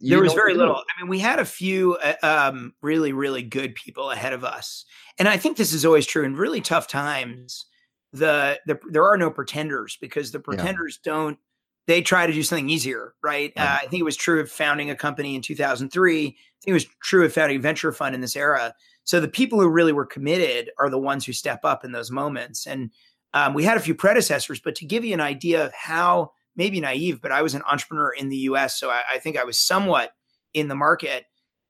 [0.00, 0.76] there was very little.
[0.76, 4.86] I mean, we had a few uh, um, really, really good people ahead of us,
[5.18, 7.66] and I think this is always true in really tough times.
[8.14, 11.12] The, the there are no pretenders because the pretenders yeah.
[11.12, 11.38] don't
[11.86, 13.52] they try to do something easier, right?
[13.56, 16.26] Uh, I think it was true of founding a company in 2003.
[16.26, 18.74] I think it was true of founding a venture fund in this era.
[19.04, 22.10] So the people who really were committed are the ones who step up in those
[22.10, 22.66] moments.
[22.66, 22.90] And
[23.34, 26.80] um, we had a few predecessors, but to give you an idea of how maybe
[26.80, 29.58] naive, but I was an entrepreneur in the US, so I, I think I was
[29.58, 30.12] somewhat
[30.54, 31.24] in the market.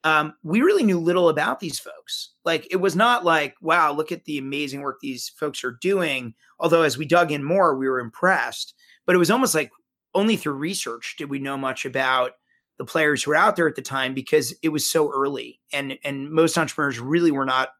[0.05, 2.31] Um, we really knew little about these folks.
[2.45, 6.35] Like it was not like, wow, look at the amazing work these folks are doing.
[6.59, 8.75] Although as we dug in more, we were impressed.
[9.07, 9.71] But it was almost like
[10.15, 12.33] only through research did we know much about
[12.79, 15.61] the players who were out there at the time because it was so early.
[15.73, 17.71] And and most entrepreneurs really were not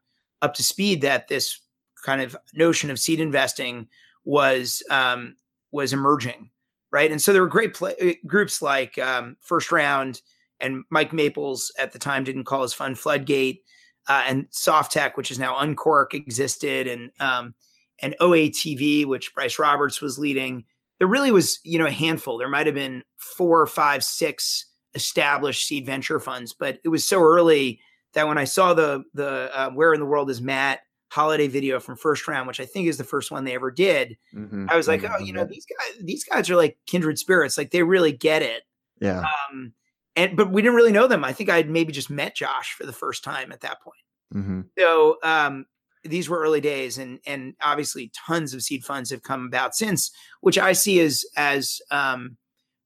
[0.41, 1.59] up to speed that this
[2.05, 3.87] kind of notion of seed investing
[4.25, 5.35] was um,
[5.71, 6.49] was emerging
[6.93, 7.11] right?
[7.11, 10.21] And so there were great play- uh, groups like um, first round
[10.61, 13.63] and mike maples at the time didn't call his fund floodgate
[14.07, 14.47] uh, and
[14.89, 16.87] Tech, which is now uncork existed.
[16.87, 17.55] And um,
[18.01, 20.63] and oatv which bryce roberts was leading
[21.03, 22.37] there really was, you know, a handful.
[22.37, 27.21] There might have been four, five, six established seed venture funds, but it was so
[27.21, 27.81] early
[28.13, 30.79] that when I saw the the uh, "Where in the World is Matt"
[31.11, 34.17] holiday video from First Round, which I think is the first one they ever did,
[34.33, 34.67] mm-hmm.
[34.69, 35.15] I was like, mm-hmm.
[35.19, 37.57] oh, you know, these guys, these guys are like kindred spirits.
[37.57, 38.63] Like they really get it.
[39.01, 39.25] Yeah.
[39.51, 39.73] Um,
[40.15, 41.25] and but we didn't really know them.
[41.25, 43.97] I think I had maybe just met Josh for the first time at that point.
[44.33, 44.61] Mm-hmm.
[44.79, 45.65] So um,
[46.03, 50.11] these were early days, and and obviously tons of seed funds have come about since,
[50.41, 52.37] which I see as as um,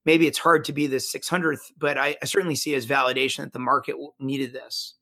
[0.08, 3.52] maybe it's hard to be the 600th, but I, I certainly see as validation that
[3.52, 4.94] the market needed this.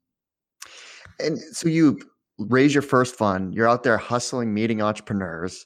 [1.20, 2.00] And so you
[2.38, 5.64] raise your first fund, you're out there hustling, meeting entrepreneurs,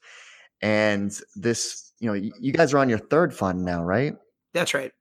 [0.61, 4.15] and this, you know, you guys are on your third fund now, right?
[4.53, 4.93] That's right.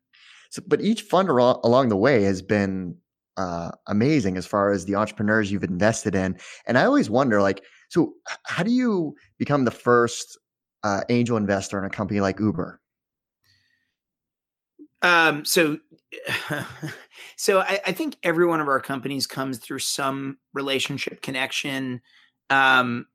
[0.51, 2.95] So, but each fund along the way has been
[3.37, 6.37] uh, amazing as far as the entrepreneurs you've invested in.
[6.65, 8.13] And I always wonder, like, so
[8.43, 10.37] how do you become the first
[10.83, 12.79] uh, angel investor in a company like Uber?
[15.01, 15.77] Um, so,
[17.37, 22.01] so I, I, think every one of our companies comes through some relationship connection
[22.49, 23.05] um,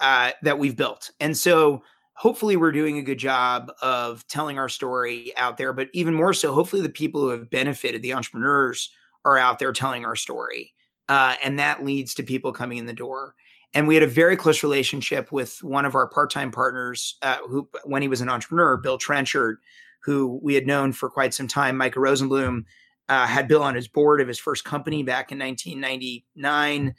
[0.00, 1.84] uh, that we've built, and so
[2.14, 5.72] hopefully we're doing a good job of telling our story out there.
[5.72, 8.90] But even more so, hopefully the people who have benefited, the entrepreneurs,
[9.24, 10.72] are out there telling our story,
[11.08, 13.34] uh, and that leads to people coming in the door.
[13.74, 17.68] And we had a very close relationship with one of our part-time partners, uh, who,
[17.84, 19.58] when he was an entrepreneur, Bill Trenchard,
[20.02, 21.76] who we had known for quite some time.
[21.76, 22.64] Micah Rosenbloom
[23.08, 26.94] uh, had Bill on his board of his first company back in 1999,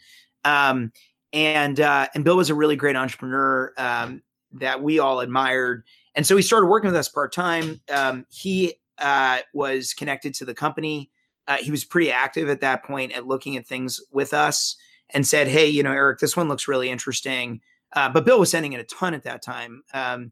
[0.46, 0.92] um,
[1.32, 4.22] and uh, and Bill was a really great entrepreneur um,
[4.54, 5.84] that we all admired.
[6.16, 7.82] And so he started working with us part time.
[7.90, 11.10] Um, he uh, was connected to the company.
[11.48, 14.76] Uh, he was pretty active at that point at looking at things with us
[15.10, 17.62] and said, "Hey, you know, Eric, this one looks really interesting."
[17.94, 19.84] Uh, but Bill was sending in a ton at that time.
[19.94, 20.32] Um,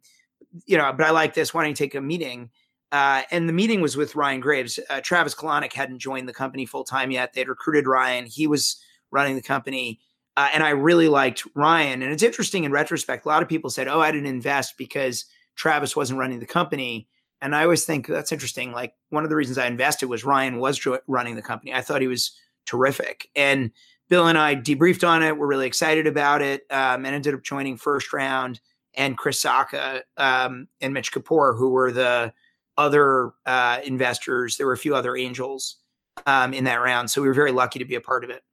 [0.66, 1.54] you know, but I like this.
[1.54, 2.50] Why don't you take a meeting?
[2.92, 4.80] Uh, and the meeting was with Ryan Graves.
[4.90, 7.34] Uh, Travis Kalanick hadn't joined the company full time yet.
[7.34, 8.26] They'd recruited Ryan.
[8.26, 10.00] He was running the company.
[10.36, 12.02] Uh, and I really liked Ryan.
[12.02, 15.26] And it's interesting in retrospect, a lot of people said, Oh, I didn't invest because
[15.56, 17.08] Travis wasn't running the company.
[17.42, 18.72] And I always think that's interesting.
[18.72, 21.74] Like one of the reasons I invested was Ryan was running the company.
[21.74, 22.32] I thought he was
[22.66, 23.30] terrific.
[23.36, 23.72] And
[24.10, 25.38] Bill and I debriefed on it.
[25.38, 28.60] We're really excited about it um, and ended up joining first round.
[28.94, 32.34] And Chris Sacca um, and Mitch Kapor, who were the
[32.78, 34.58] other uh, investors.
[34.58, 35.78] There were a few other angels
[36.26, 38.44] um, in that round, so we were very lucky to be a part of it.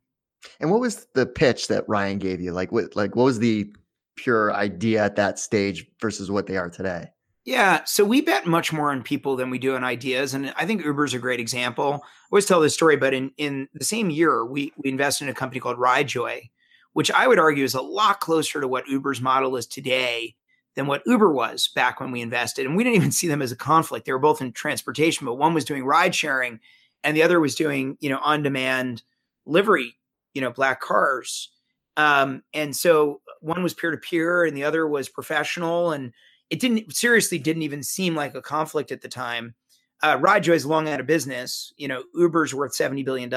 [0.61, 2.53] And what was the pitch that Ryan gave you?
[2.53, 3.73] Like, what like what was the
[4.17, 7.09] pure idea at that stage versus what they are today?
[7.49, 10.67] Yeah, so we bet much more on people than we do on ideas, and I
[10.67, 12.03] think Uber's a great example.
[12.05, 15.31] I always tell this story, but in in the same year, we we invested in
[15.31, 16.51] a company called RideJoy,
[16.93, 20.35] which I would argue is a lot closer to what Uber's model is today
[20.77, 22.67] than what Uber was back when we invested.
[22.67, 24.05] And we didn't even see them as a conflict.
[24.05, 26.61] They were both in transportation, but one was doing ride sharing
[27.03, 29.05] and the other was doing, you know, on demand
[29.47, 29.97] livery,
[30.35, 31.49] you know, black cars.
[31.97, 35.93] Um, and so one was peer to peer and the other was professional.
[35.93, 36.13] And
[36.51, 39.55] it didn't seriously didn't even seem like a conflict at the time.
[40.03, 41.73] Uh, RideJoy is long out of business.
[41.77, 43.31] You know, Uber's worth $70 billion.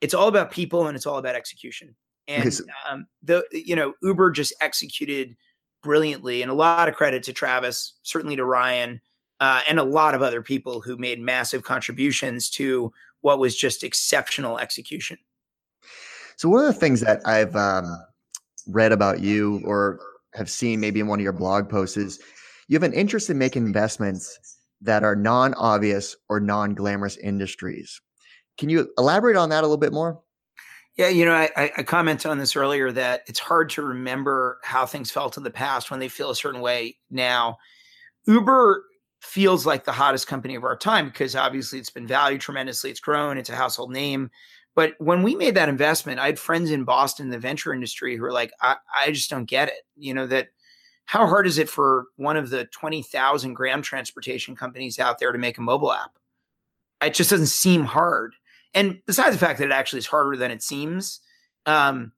[0.00, 1.94] It's all about people and it's all about execution.
[2.26, 5.36] And um, the, you know, Uber just executed
[5.82, 6.42] brilliantly.
[6.42, 9.00] And a lot of credit to Travis, certainly to Ryan,
[9.40, 13.84] uh, and a lot of other people who made massive contributions to what was just
[13.84, 15.16] exceptional execution.
[16.36, 17.84] So, one of the things that I've um,
[18.66, 20.00] read about you or
[20.34, 22.20] have seen maybe in one of your blog posts is
[22.68, 28.00] you have an interest in making investments that are non obvious or non glamorous industries.
[28.58, 30.20] Can you elaborate on that a little bit more?
[30.96, 34.84] Yeah, you know, I, I commented on this earlier that it's hard to remember how
[34.84, 37.56] things felt in the past when they feel a certain way now.
[38.26, 38.84] Uber
[39.20, 42.98] feels like the hottest company of our time because obviously it's been valued tremendously, it's
[42.98, 44.28] grown, it's a household name.
[44.78, 48.14] But when we made that investment, I had friends in Boston in the venture industry
[48.14, 49.84] who were like, I, I just don't get it.
[49.96, 50.50] You know, that
[51.04, 55.38] how hard is it for one of the 20,000 gram transportation companies out there to
[55.38, 56.16] make a mobile app?
[57.02, 58.36] It just doesn't seem hard.
[58.72, 61.22] And besides the fact that it actually is harder than it seems,
[61.66, 62.12] um,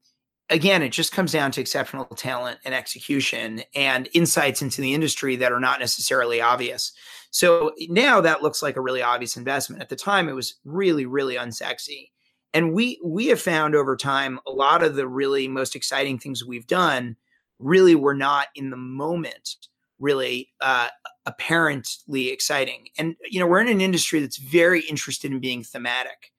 [0.51, 5.35] again, it just comes down to exceptional talent and execution and insights into the industry
[5.37, 6.92] that are not necessarily obvious.
[7.31, 9.80] So now that looks like a really obvious investment.
[9.80, 12.11] At the time, it was really, really unsexy.
[12.53, 16.44] And we we have found over time a lot of the really most exciting things
[16.44, 17.16] we've done
[17.59, 19.57] really were not in the moment
[20.01, 20.88] really uh,
[21.26, 22.88] apparently exciting.
[22.98, 26.32] And you know we're in an industry that's very interested in being thematic.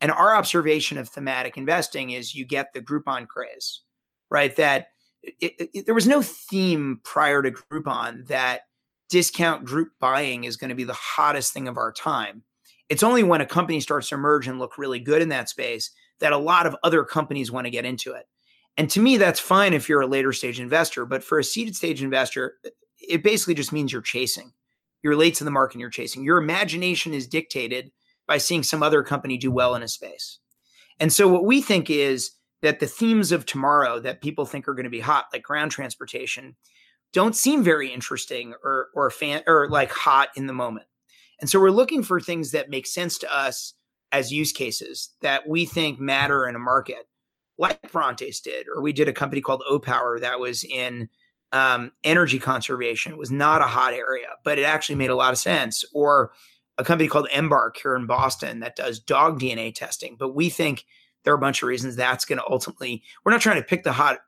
[0.00, 3.82] And our observation of thematic investing is you get the Groupon craze,
[4.30, 4.54] right?
[4.54, 4.88] That
[5.22, 8.62] it, it, there was no theme prior to Groupon that
[9.08, 12.42] discount group buying is going to be the hottest thing of our time.
[12.88, 15.90] It's only when a company starts to emerge and look really good in that space
[16.20, 18.26] that a lot of other companies want to get into it.
[18.76, 21.04] And to me, that's fine if you're a later stage investor.
[21.04, 22.54] But for a seeded stage investor,
[23.00, 24.52] it basically just means you're chasing.
[25.02, 26.24] You're late to the market and you're chasing.
[26.24, 27.90] Your imagination is dictated
[28.26, 30.38] by seeing some other company do well in a space.
[31.00, 32.32] And so what we think is
[32.62, 35.70] that the themes of tomorrow that people think are going to be hot, like ground
[35.70, 36.56] transportation,
[37.12, 40.86] don't seem very interesting or or fan or like hot in the moment.
[41.40, 43.74] And so we're looking for things that make sense to us
[44.12, 47.08] as use cases that we think matter in a market,
[47.58, 51.08] like Brontes did, or we did a company called Opower that was in
[51.52, 53.12] um, energy conservation.
[53.12, 55.84] It was not a hot area, but it actually made a lot of sense.
[55.92, 56.32] Or
[56.76, 60.16] a company called Embark here in Boston that does dog DNA testing.
[60.18, 60.84] But we think
[61.24, 63.82] there are a bunch of reasons that's going to ultimately, we're not trying to pick
[63.82, 64.18] the hot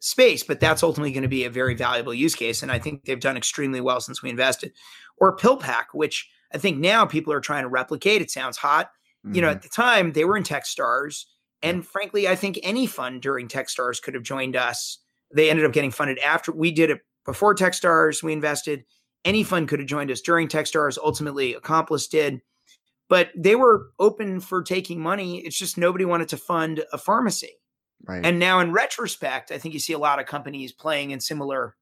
[0.00, 2.62] space, but that's ultimately going to be a very valuable use case.
[2.62, 4.72] And I think they've done extremely well since we invested.
[5.16, 8.22] Or PillPack, which I think now people are trying to replicate.
[8.22, 8.90] It sounds hot.
[9.26, 9.34] Mm-hmm.
[9.34, 9.62] You know, at mm-hmm.
[9.62, 11.24] the time they were in Techstars.
[11.62, 14.98] And frankly, I think any fund during Techstars could have joined us.
[15.34, 18.22] They ended up getting funded after we did it before Techstars.
[18.22, 18.84] We invested.
[19.24, 20.96] Any fund could have joined us during Techstars.
[21.02, 22.40] Ultimately, Accomplice did.
[23.08, 25.38] But they were open for taking money.
[25.38, 27.52] It's just nobody wanted to fund a pharmacy.
[28.06, 28.24] Right.
[28.24, 31.74] And now, in retrospect, I think you see a lot of companies playing in similar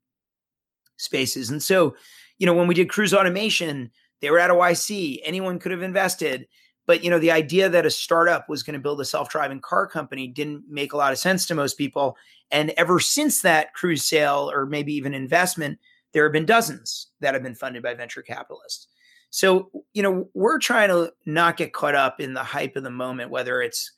[0.97, 1.51] spaces.
[1.51, 1.95] And so,
[2.39, 3.91] you know, when we did Cruise Automation,
[4.21, 5.21] they were at a YC.
[5.25, 6.47] Anyone could have invested.
[6.87, 9.87] But you know, the idea that a startup was going to build a self-driving car
[9.87, 12.17] company didn't make a lot of sense to most people.
[12.51, 15.79] And ever since that cruise sale, or maybe even investment,
[16.13, 18.87] there have been dozens that have been funded by venture capitalists.
[19.31, 22.91] So, you know, we're trying to not get caught up in the hype of the
[22.91, 23.91] moment, whether it's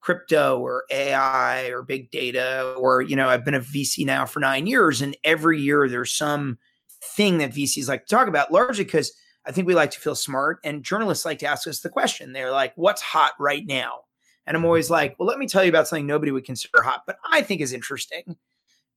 [0.00, 4.38] crypto or AI or big data, or, you know, I've been a VC now for
[4.38, 6.56] nine years, and every year there's some
[7.02, 9.12] thing that VCs like to talk about, largely because
[9.48, 12.32] I think we like to feel smart, and journalists like to ask us the question.
[12.32, 14.02] They're like, "What's hot right now?"
[14.46, 17.02] And I'm always like, "Well, let me tell you about something nobody would consider hot,
[17.06, 18.36] but I think is interesting."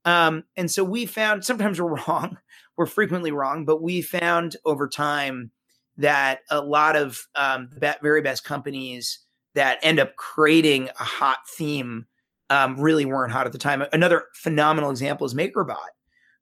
[0.04, 2.38] Um, and so we found sometimes we're wrong,
[2.78, 5.52] we're frequently wrong, but we found over time
[5.98, 9.20] that a lot of um, the very best companies
[9.56, 12.08] that end up creating a hot theme
[12.50, 13.84] um, really weren't hot at the time.
[13.94, 15.78] Another phenomenal example is MakerBot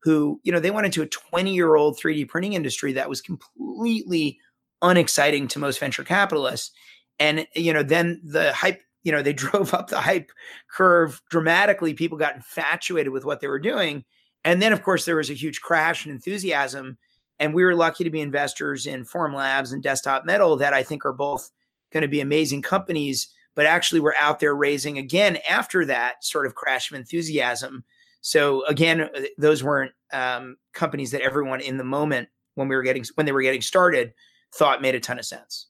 [0.02, 3.22] who, you know, they went into a 20 year old 3D printing industry that was
[3.22, 4.40] completely
[4.82, 6.72] unexciting to most venture capitalists.
[7.20, 10.32] And, you know, then the hype, you know, they drove up the hype
[10.72, 11.94] curve dramatically.
[11.94, 14.06] People got infatuated with what they were doing.
[14.46, 16.98] And then, of course, there was a huge crash in enthusiasm.
[17.40, 21.06] And we were lucky to be investors in Formlabs and Desktop Metal that I think
[21.06, 21.50] are both
[21.92, 26.46] going to be amazing companies, but actually we're out there raising again after that sort
[26.46, 27.84] of crash of enthusiasm
[28.22, 29.08] so again, uh,
[29.38, 33.32] those weren't um, companies that everyone in the moment when we were getting when they
[33.32, 34.14] were getting started
[34.54, 35.68] thought made a ton of sense.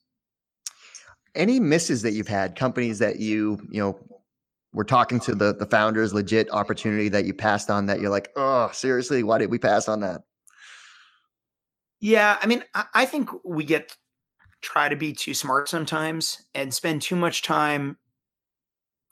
[1.36, 4.00] Any misses that you've had, companies that you you know
[4.74, 8.30] were talking to the the founders, legit opportunity that you passed on that you're like,
[8.36, 10.22] oh, seriously, why did we pass on that?
[12.00, 13.96] Yeah, I mean, I, I think we get
[14.62, 17.98] try to be too smart sometimes and spend too much time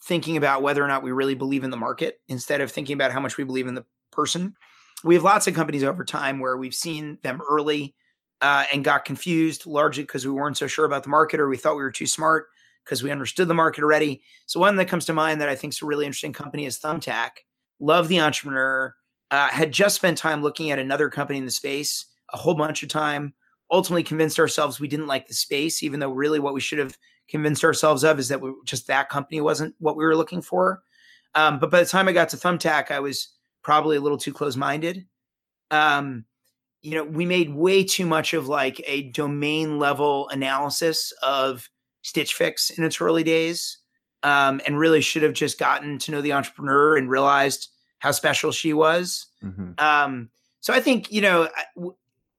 [0.04, 3.12] thinking about whether or not we really believe in the market instead of thinking about
[3.12, 4.56] how much we believe in the person.
[5.04, 7.96] We have lots of companies over time where we've seen them early
[8.42, 11.58] uh, and got confused largely because we weren't so sure about the market or we
[11.58, 12.48] thought we were too smart
[12.84, 14.22] because we understood the market already.
[14.46, 16.80] So one that comes to mind that I think is a really interesting company is
[16.80, 17.32] Thumbtack.
[17.80, 18.96] Love the entrepreneur.
[19.30, 22.82] Uh, had just spent time looking at another company in the space, a whole bunch
[22.82, 23.34] of time.
[23.70, 26.98] Ultimately, convinced ourselves we didn't like the space, even though really what we should have
[27.28, 30.82] convinced ourselves of is that we, just that company wasn't what we were looking for.
[31.36, 33.30] Um, but by the time I got to Thumbtack, I was
[33.62, 35.06] probably a little too close minded.
[35.72, 36.26] Um,
[36.82, 41.70] you know, we made way too much of like a domain level analysis of
[42.02, 43.80] Stitch Fix in its early days,
[44.24, 47.70] um, and really should have just gotten to know the entrepreneur and realized
[48.00, 49.26] how special she was.
[49.44, 49.72] Mm-hmm.
[49.78, 50.30] Um,
[50.62, 51.50] so I think you know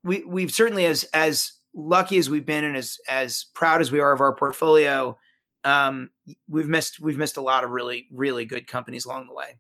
[0.03, 4.01] we we've certainly as as lucky as we've been and as as proud as we
[4.01, 5.17] are of our portfolio,
[5.65, 6.11] um,
[6.49, 9.59] we've missed we've missed a lot of really really good companies along the way.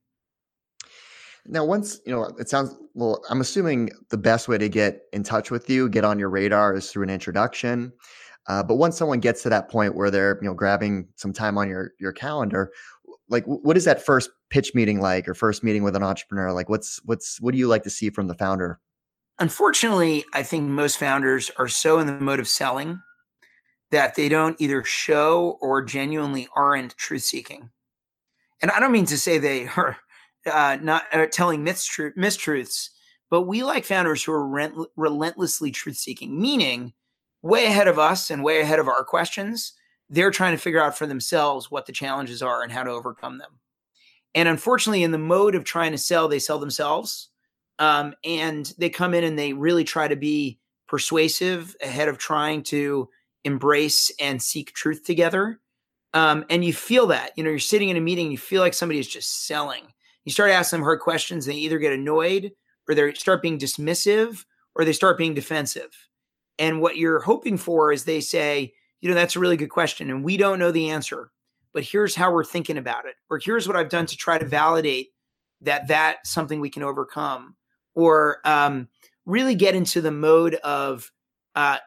[1.46, 3.22] Now, once you know, it sounds well.
[3.30, 6.74] I'm assuming the best way to get in touch with you, get on your radar,
[6.74, 7.92] is through an introduction.
[8.48, 11.56] Uh, but once someone gets to that point where they're you know grabbing some time
[11.56, 12.70] on your your calendar,
[13.28, 16.52] like what is that first pitch meeting like, or first meeting with an entrepreneur?
[16.52, 18.78] Like, what's what's what do you like to see from the founder
[19.40, 23.00] Unfortunately, I think most founders are so in the mode of selling
[23.90, 27.70] that they don't either show or genuinely aren't truth seeking.
[28.60, 29.96] And I don't mean to say they are
[30.50, 32.88] uh, not uh, telling mistruths, mistruths,
[33.30, 36.92] but we like founders who are rent- relentlessly truth seeking, meaning
[37.42, 39.74] way ahead of us and way ahead of our questions.
[40.10, 43.38] They're trying to figure out for themselves what the challenges are and how to overcome
[43.38, 43.60] them.
[44.34, 47.28] And unfortunately, in the mode of trying to sell, they sell themselves
[47.78, 50.58] um, and they come in and they really try to be
[50.88, 53.08] persuasive ahead of trying to
[53.44, 55.60] embrace and seek truth together.
[56.14, 58.62] Um, and you feel that, you know, you're sitting in a meeting, and you feel
[58.62, 59.84] like somebody is just selling.
[60.24, 62.52] You start asking them hard questions, they either get annoyed
[62.88, 65.90] or they start being dismissive or they start being defensive.
[66.58, 70.10] And what you're hoping for is they say, you know, that's a really good question.
[70.10, 71.30] And we don't know the answer,
[71.72, 73.14] but here's how we're thinking about it.
[73.30, 75.08] Or here's what I've done to try to validate
[75.60, 77.54] that that's something we can overcome.
[77.98, 78.86] Or um,
[79.26, 81.10] really get into the mode of
[81.56, 81.78] uh,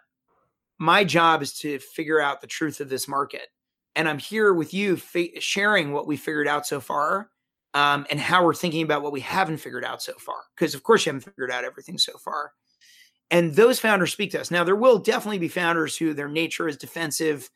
[0.77, 3.47] my job is to figure out the truth of this market.
[3.95, 4.99] And I'm here with you
[5.39, 7.29] sharing what we figured out so far
[7.73, 10.35] um, and how we're thinking about what we haven't figured out so far.
[10.53, 12.51] Because, of course, you haven't figured out everything so far.
[13.29, 14.51] And those founders speak to us.
[14.51, 17.49] Now, there will definitely be founders who their nature is defensive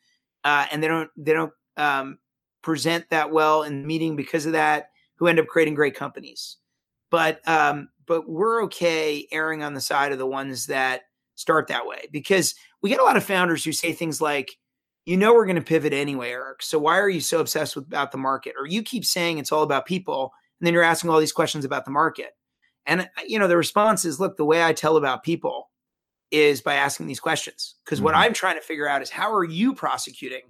[0.44, 2.18] uh, and they don't they don't um,
[2.62, 6.56] present that well in the meeting because of that, who end up creating great companies.
[7.10, 11.02] But um, but we're okay erring on the side of the ones that
[11.34, 14.56] start that way because we get a lot of founders who say things like,
[15.04, 16.62] you know, we're going to pivot anyway, Eric.
[16.62, 18.54] So why are you so obsessed with about the market?
[18.58, 21.64] Or you keep saying it's all about people, and then you're asking all these questions
[21.64, 22.30] about the market.
[22.86, 25.70] And uh, you know, the response is, look, the way I tell about people
[26.30, 27.76] is by asking these questions.
[27.84, 28.06] Because mm-hmm.
[28.06, 30.42] what I'm trying to figure out is how are you prosecuting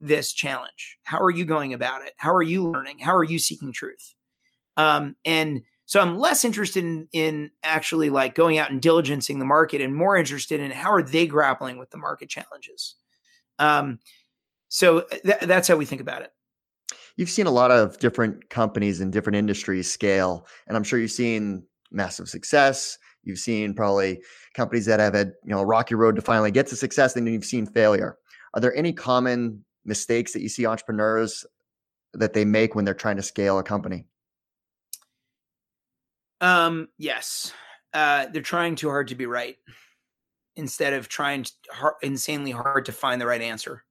[0.00, 0.98] this challenge?
[1.02, 2.12] How are you going about it?
[2.18, 2.98] How are you learning?
[3.00, 4.14] How are you seeking truth?
[4.76, 9.46] Um, and so I'm less interested in, in actually like going out and diligencing the
[9.46, 12.96] market and more interested in how are they grappling with the market challenges.
[13.58, 13.98] Um,
[14.68, 16.30] so uh, th- that's how we think about it.
[17.16, 21.10] You've seen a lot of different companies in different industries scale, and I'm sure you've
[21.10, 22.98] seen massive success.
[23.22, 24.20] You've seen probably
[24.52, 27.26] companies that have had you know a rocky road to finally get to success, and
[27.26, 28.18] then you've seen failure.
[28.52, 31.46] Are there any common mistakes that you see entrepreneurs
[32.12, 34.04] that they make when they're trying to scale a company?
[36.40, 37.52] Um, yes.
[37.92, 39.56] Uh, they're trying too hard to be right
[40.56, 43.84] instead of trying hard, insanely hard to find the right answer.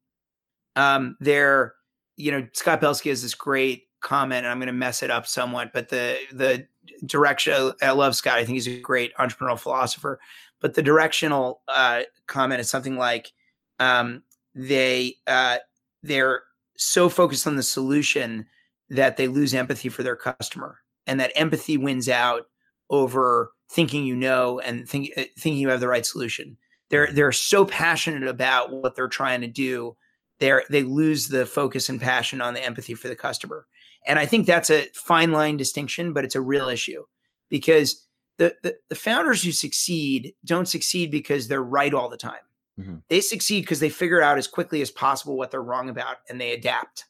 [0.76, 1.74] Um, they're,
[2.16, 5.26] you know, Scott Belsky has this great comment, and I'm going to mess it up
[5.26, 6.68] somewhat, but the the
[7.06, 8.38] direction I love Scott.
[8.38, 10.20] I think he's a great entrepreneurial philosopher.
[10.60, 13.32] But the directional uh, comment is something like
[13.80, 14.24] um,
[14.56, 15.58] they uh,
[16.04, 16.44] they're
[16.78, 18.46] so focused on the solution
[18.90, 22.44] that they lose empathy for their customer, and that empathy wins out
[22.90, 26.58] over thinking you know and think, uh, thinking you have the right solution.
[26.90, 29.98] They're they're so passionate about what they're trying to do.
[30.40, 33.66] They're they lose the focus and passion on the empathy for the customer.
[34.06, 37.04] And I think that's a fine line distinction, but it's a real issue
[37.50, 42.36] because the, the, the founders who succeed don't succeed because they're right all the time.
[42.80, 42.98] Mm-hmm.
[43.10, 46.40] They succeed because they figure out as quickly as possible what they're wrong about and
[46.40, 47.06] they adapt.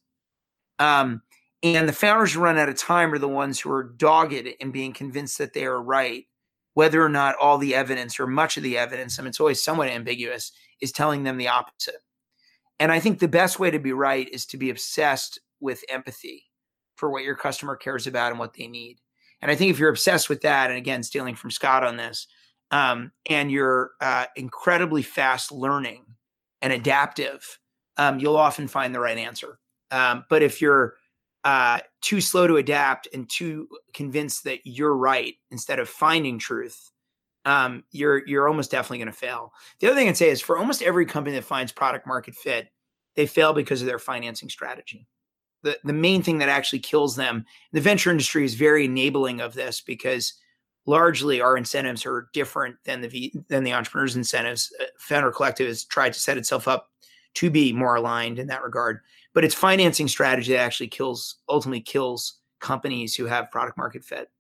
[0.80, 1.22] Um,
[1.64, 4.72] and the founders who run out of time are the ones who are dogged in
[4.72, 6.26] being convinced that they are right,
[6.76, 9.90] whether or not all the evidence or much of the evidence, mean, it's always somewhat
[9.90, 10.52] ambiguous,
[10.82, 12.02] is telling them the opposite.
[12.80, 16.44] And I think the best way to be right is to be obsessed with empathy
[16.96, 19.00] for what your customer cares about and what they need.
[19.42, 22.28] And I think if you're obsessed with that, and again, stealing from Scott on this,
[22.70, 26.06] um, and you're uh, incredibly fast learning
[26.62, 27.60] and adaptive,
[27.98, 29.60] um, you'll often find the right answer.
[29.90, 30.96] Um, but if you're
[31.44, 36.92] uh, too slow to adapt and too convinced that you're right instead of finding truth,
[37.46, 39.54] um, you're you're almost definitely going to fail.
[39.80, 42.70] The other thing I'd say is for almost every company that finds product market fit,
[43.16, 45.08] they fail because of their financing strategy
[45.64, 47.46] the, the main thing that actually kills them.
[47.74, 50.34] The venture industry is very enabling of this because
[50.86, 54.72] largely our incentives are different than the than the entrepreneurs' incentives.
[54.80, 56.90] Uh, Founder Collective has tried to set itself up
[57.36, 59.02] to be more aligned in that regard,
[59.38, 64.32] but it's financing strategy that actually kills ultimately kills companies who have product market fit.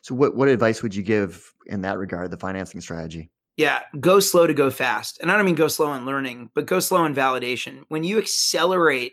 [0.00, 2.30] So, what what advice would you give in that regard?
[2.30, 3.28] The financing strategy.
[3.58, 6.64] Yeah, go slow to go fast, and I don't mean go slow in learning, but
[6.64, 7.82] go slow in validation.
[7.88, 9.12] When you accelerate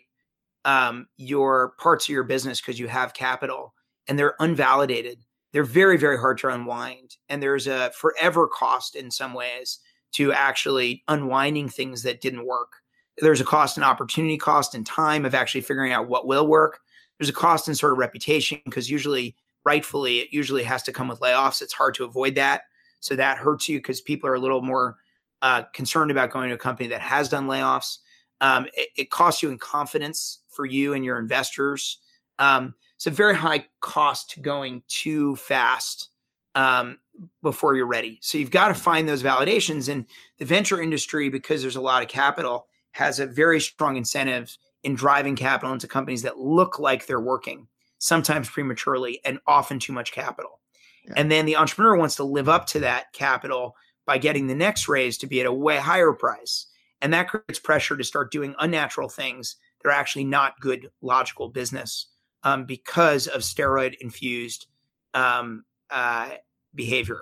[0.64, 3.74] um, your parts of your business because you have capital
[4.08, 5.18] and they're unvalidated.
[5.52, 7.18] They're very, very hard to unwind.
[7.28, 9.80] And there's a forever cost in some ways
[10.14, 12.81] to actually unwinding things that didn't work.
[13.18, 16.80] There's a cost and opportunity cost and time of actually figuring out what will work.
[17.20, 21.08] There's a cost in sort of reputation because usually, rightfully, it usually has to come
[21.08, 21.62] with layoffs.
[21.62, 22.64] It's hard to avoid that.
[23.00, 24.98] So that hurts you because people are a little more
[25.42, 27.98] uh, concerned about going to a company that has done layoffs.
[28.42, 32.00] Um, it, it, costs you in confidence for you and your investors.
[32.40, 36.10] Um, it's a very high cost to going too fast
[36.56, 37.00] um,
[37.42, 38.20] before you're ready.
[38.22, 39.90] So you've got to find those validations.
[39.90, 40.06] And
[40.38, 44.96] the venture industry, because there's a lot of capital, has a very strong incentive in
[44.96, 47.68] driving capital into companies that look like they're working,
[48.00, 50.60] sometimes prematurely and often too much capital.
[51.06, 51.14] Yeah.
[51.18, 53.76] And then the entrepreneur wants to live up to that capital
[54.06, 56.68] by getting the next raise to be at a way higher price.
[57.02, 61.50] And that creates pressure to start doing unnatural things that are actually not good logical
[61.50, 62.08] business
[62.44, 64.68] um, because of steroid infused
[65.14, 66.32] um, uh,
[66.76, 67.22] behavior.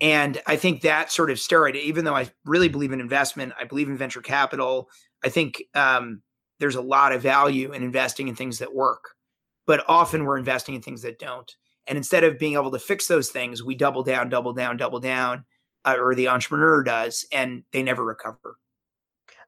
[0.00, 3.64] And I think that sort of steroid, even though I really believe in investment, I
[3.64, 4.88] believe in venture capital,
[5.22, 6.22] I think um,
[6.58, 9.14] there's a lot of value in investing in things that work.
[9.66, 11.54] But often we're investing in things that don't.
[11.86, 15.00] And instead of being able to fix those things, we double down, double down, double
[15.00, 15.44] down,
[15.84, 18.56] uh, or the entrepreneur does, and they never recover.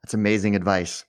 [0.02, 1.04] That's amazing advice.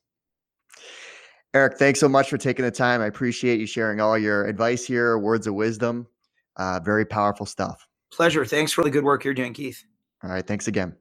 [1.53, 3.01] Eric, thanks so much for taking the time.
[3.01, 6.07] I appreciate you sharing all your advice here, words of wisdom.
[6.55, 7.87] Uh, very powerful stuff.
[8.15, 8.45] Pleasure.
[8.45, 9.83] Thanks for the good work you're doing, Keith.
[10.23, 10.45] All right.
[10.45, 10.95] Thanks again.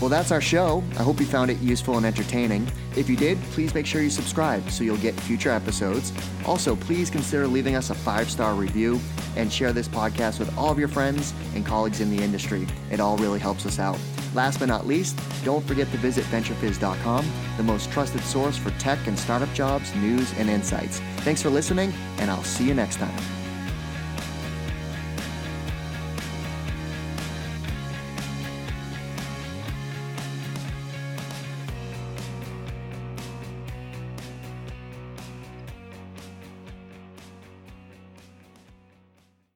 [0.00, 0.82] Well, that's our show.
[0.98, 2.66] I hope you found it useful and entertaining.
[2.96, 6.12] If you did, please make sure you subscribe so you'll get future episodes.
[6.44, 8.98] Also, please consider leaving us a five star review
[9.36, 12.66] and share this podcast with all of your friends and colleagues in the industry.
[12.90, 13.98] It all really helps us out.
[14.34, 19.06] Last but not least, don't forget to visit VentureFizz.com, the most trusted source for tech
[19.06, 20.98] and startup jobs, news, and insights.
[21.18, 23.41] Thanks for listening, and I'll see you next time.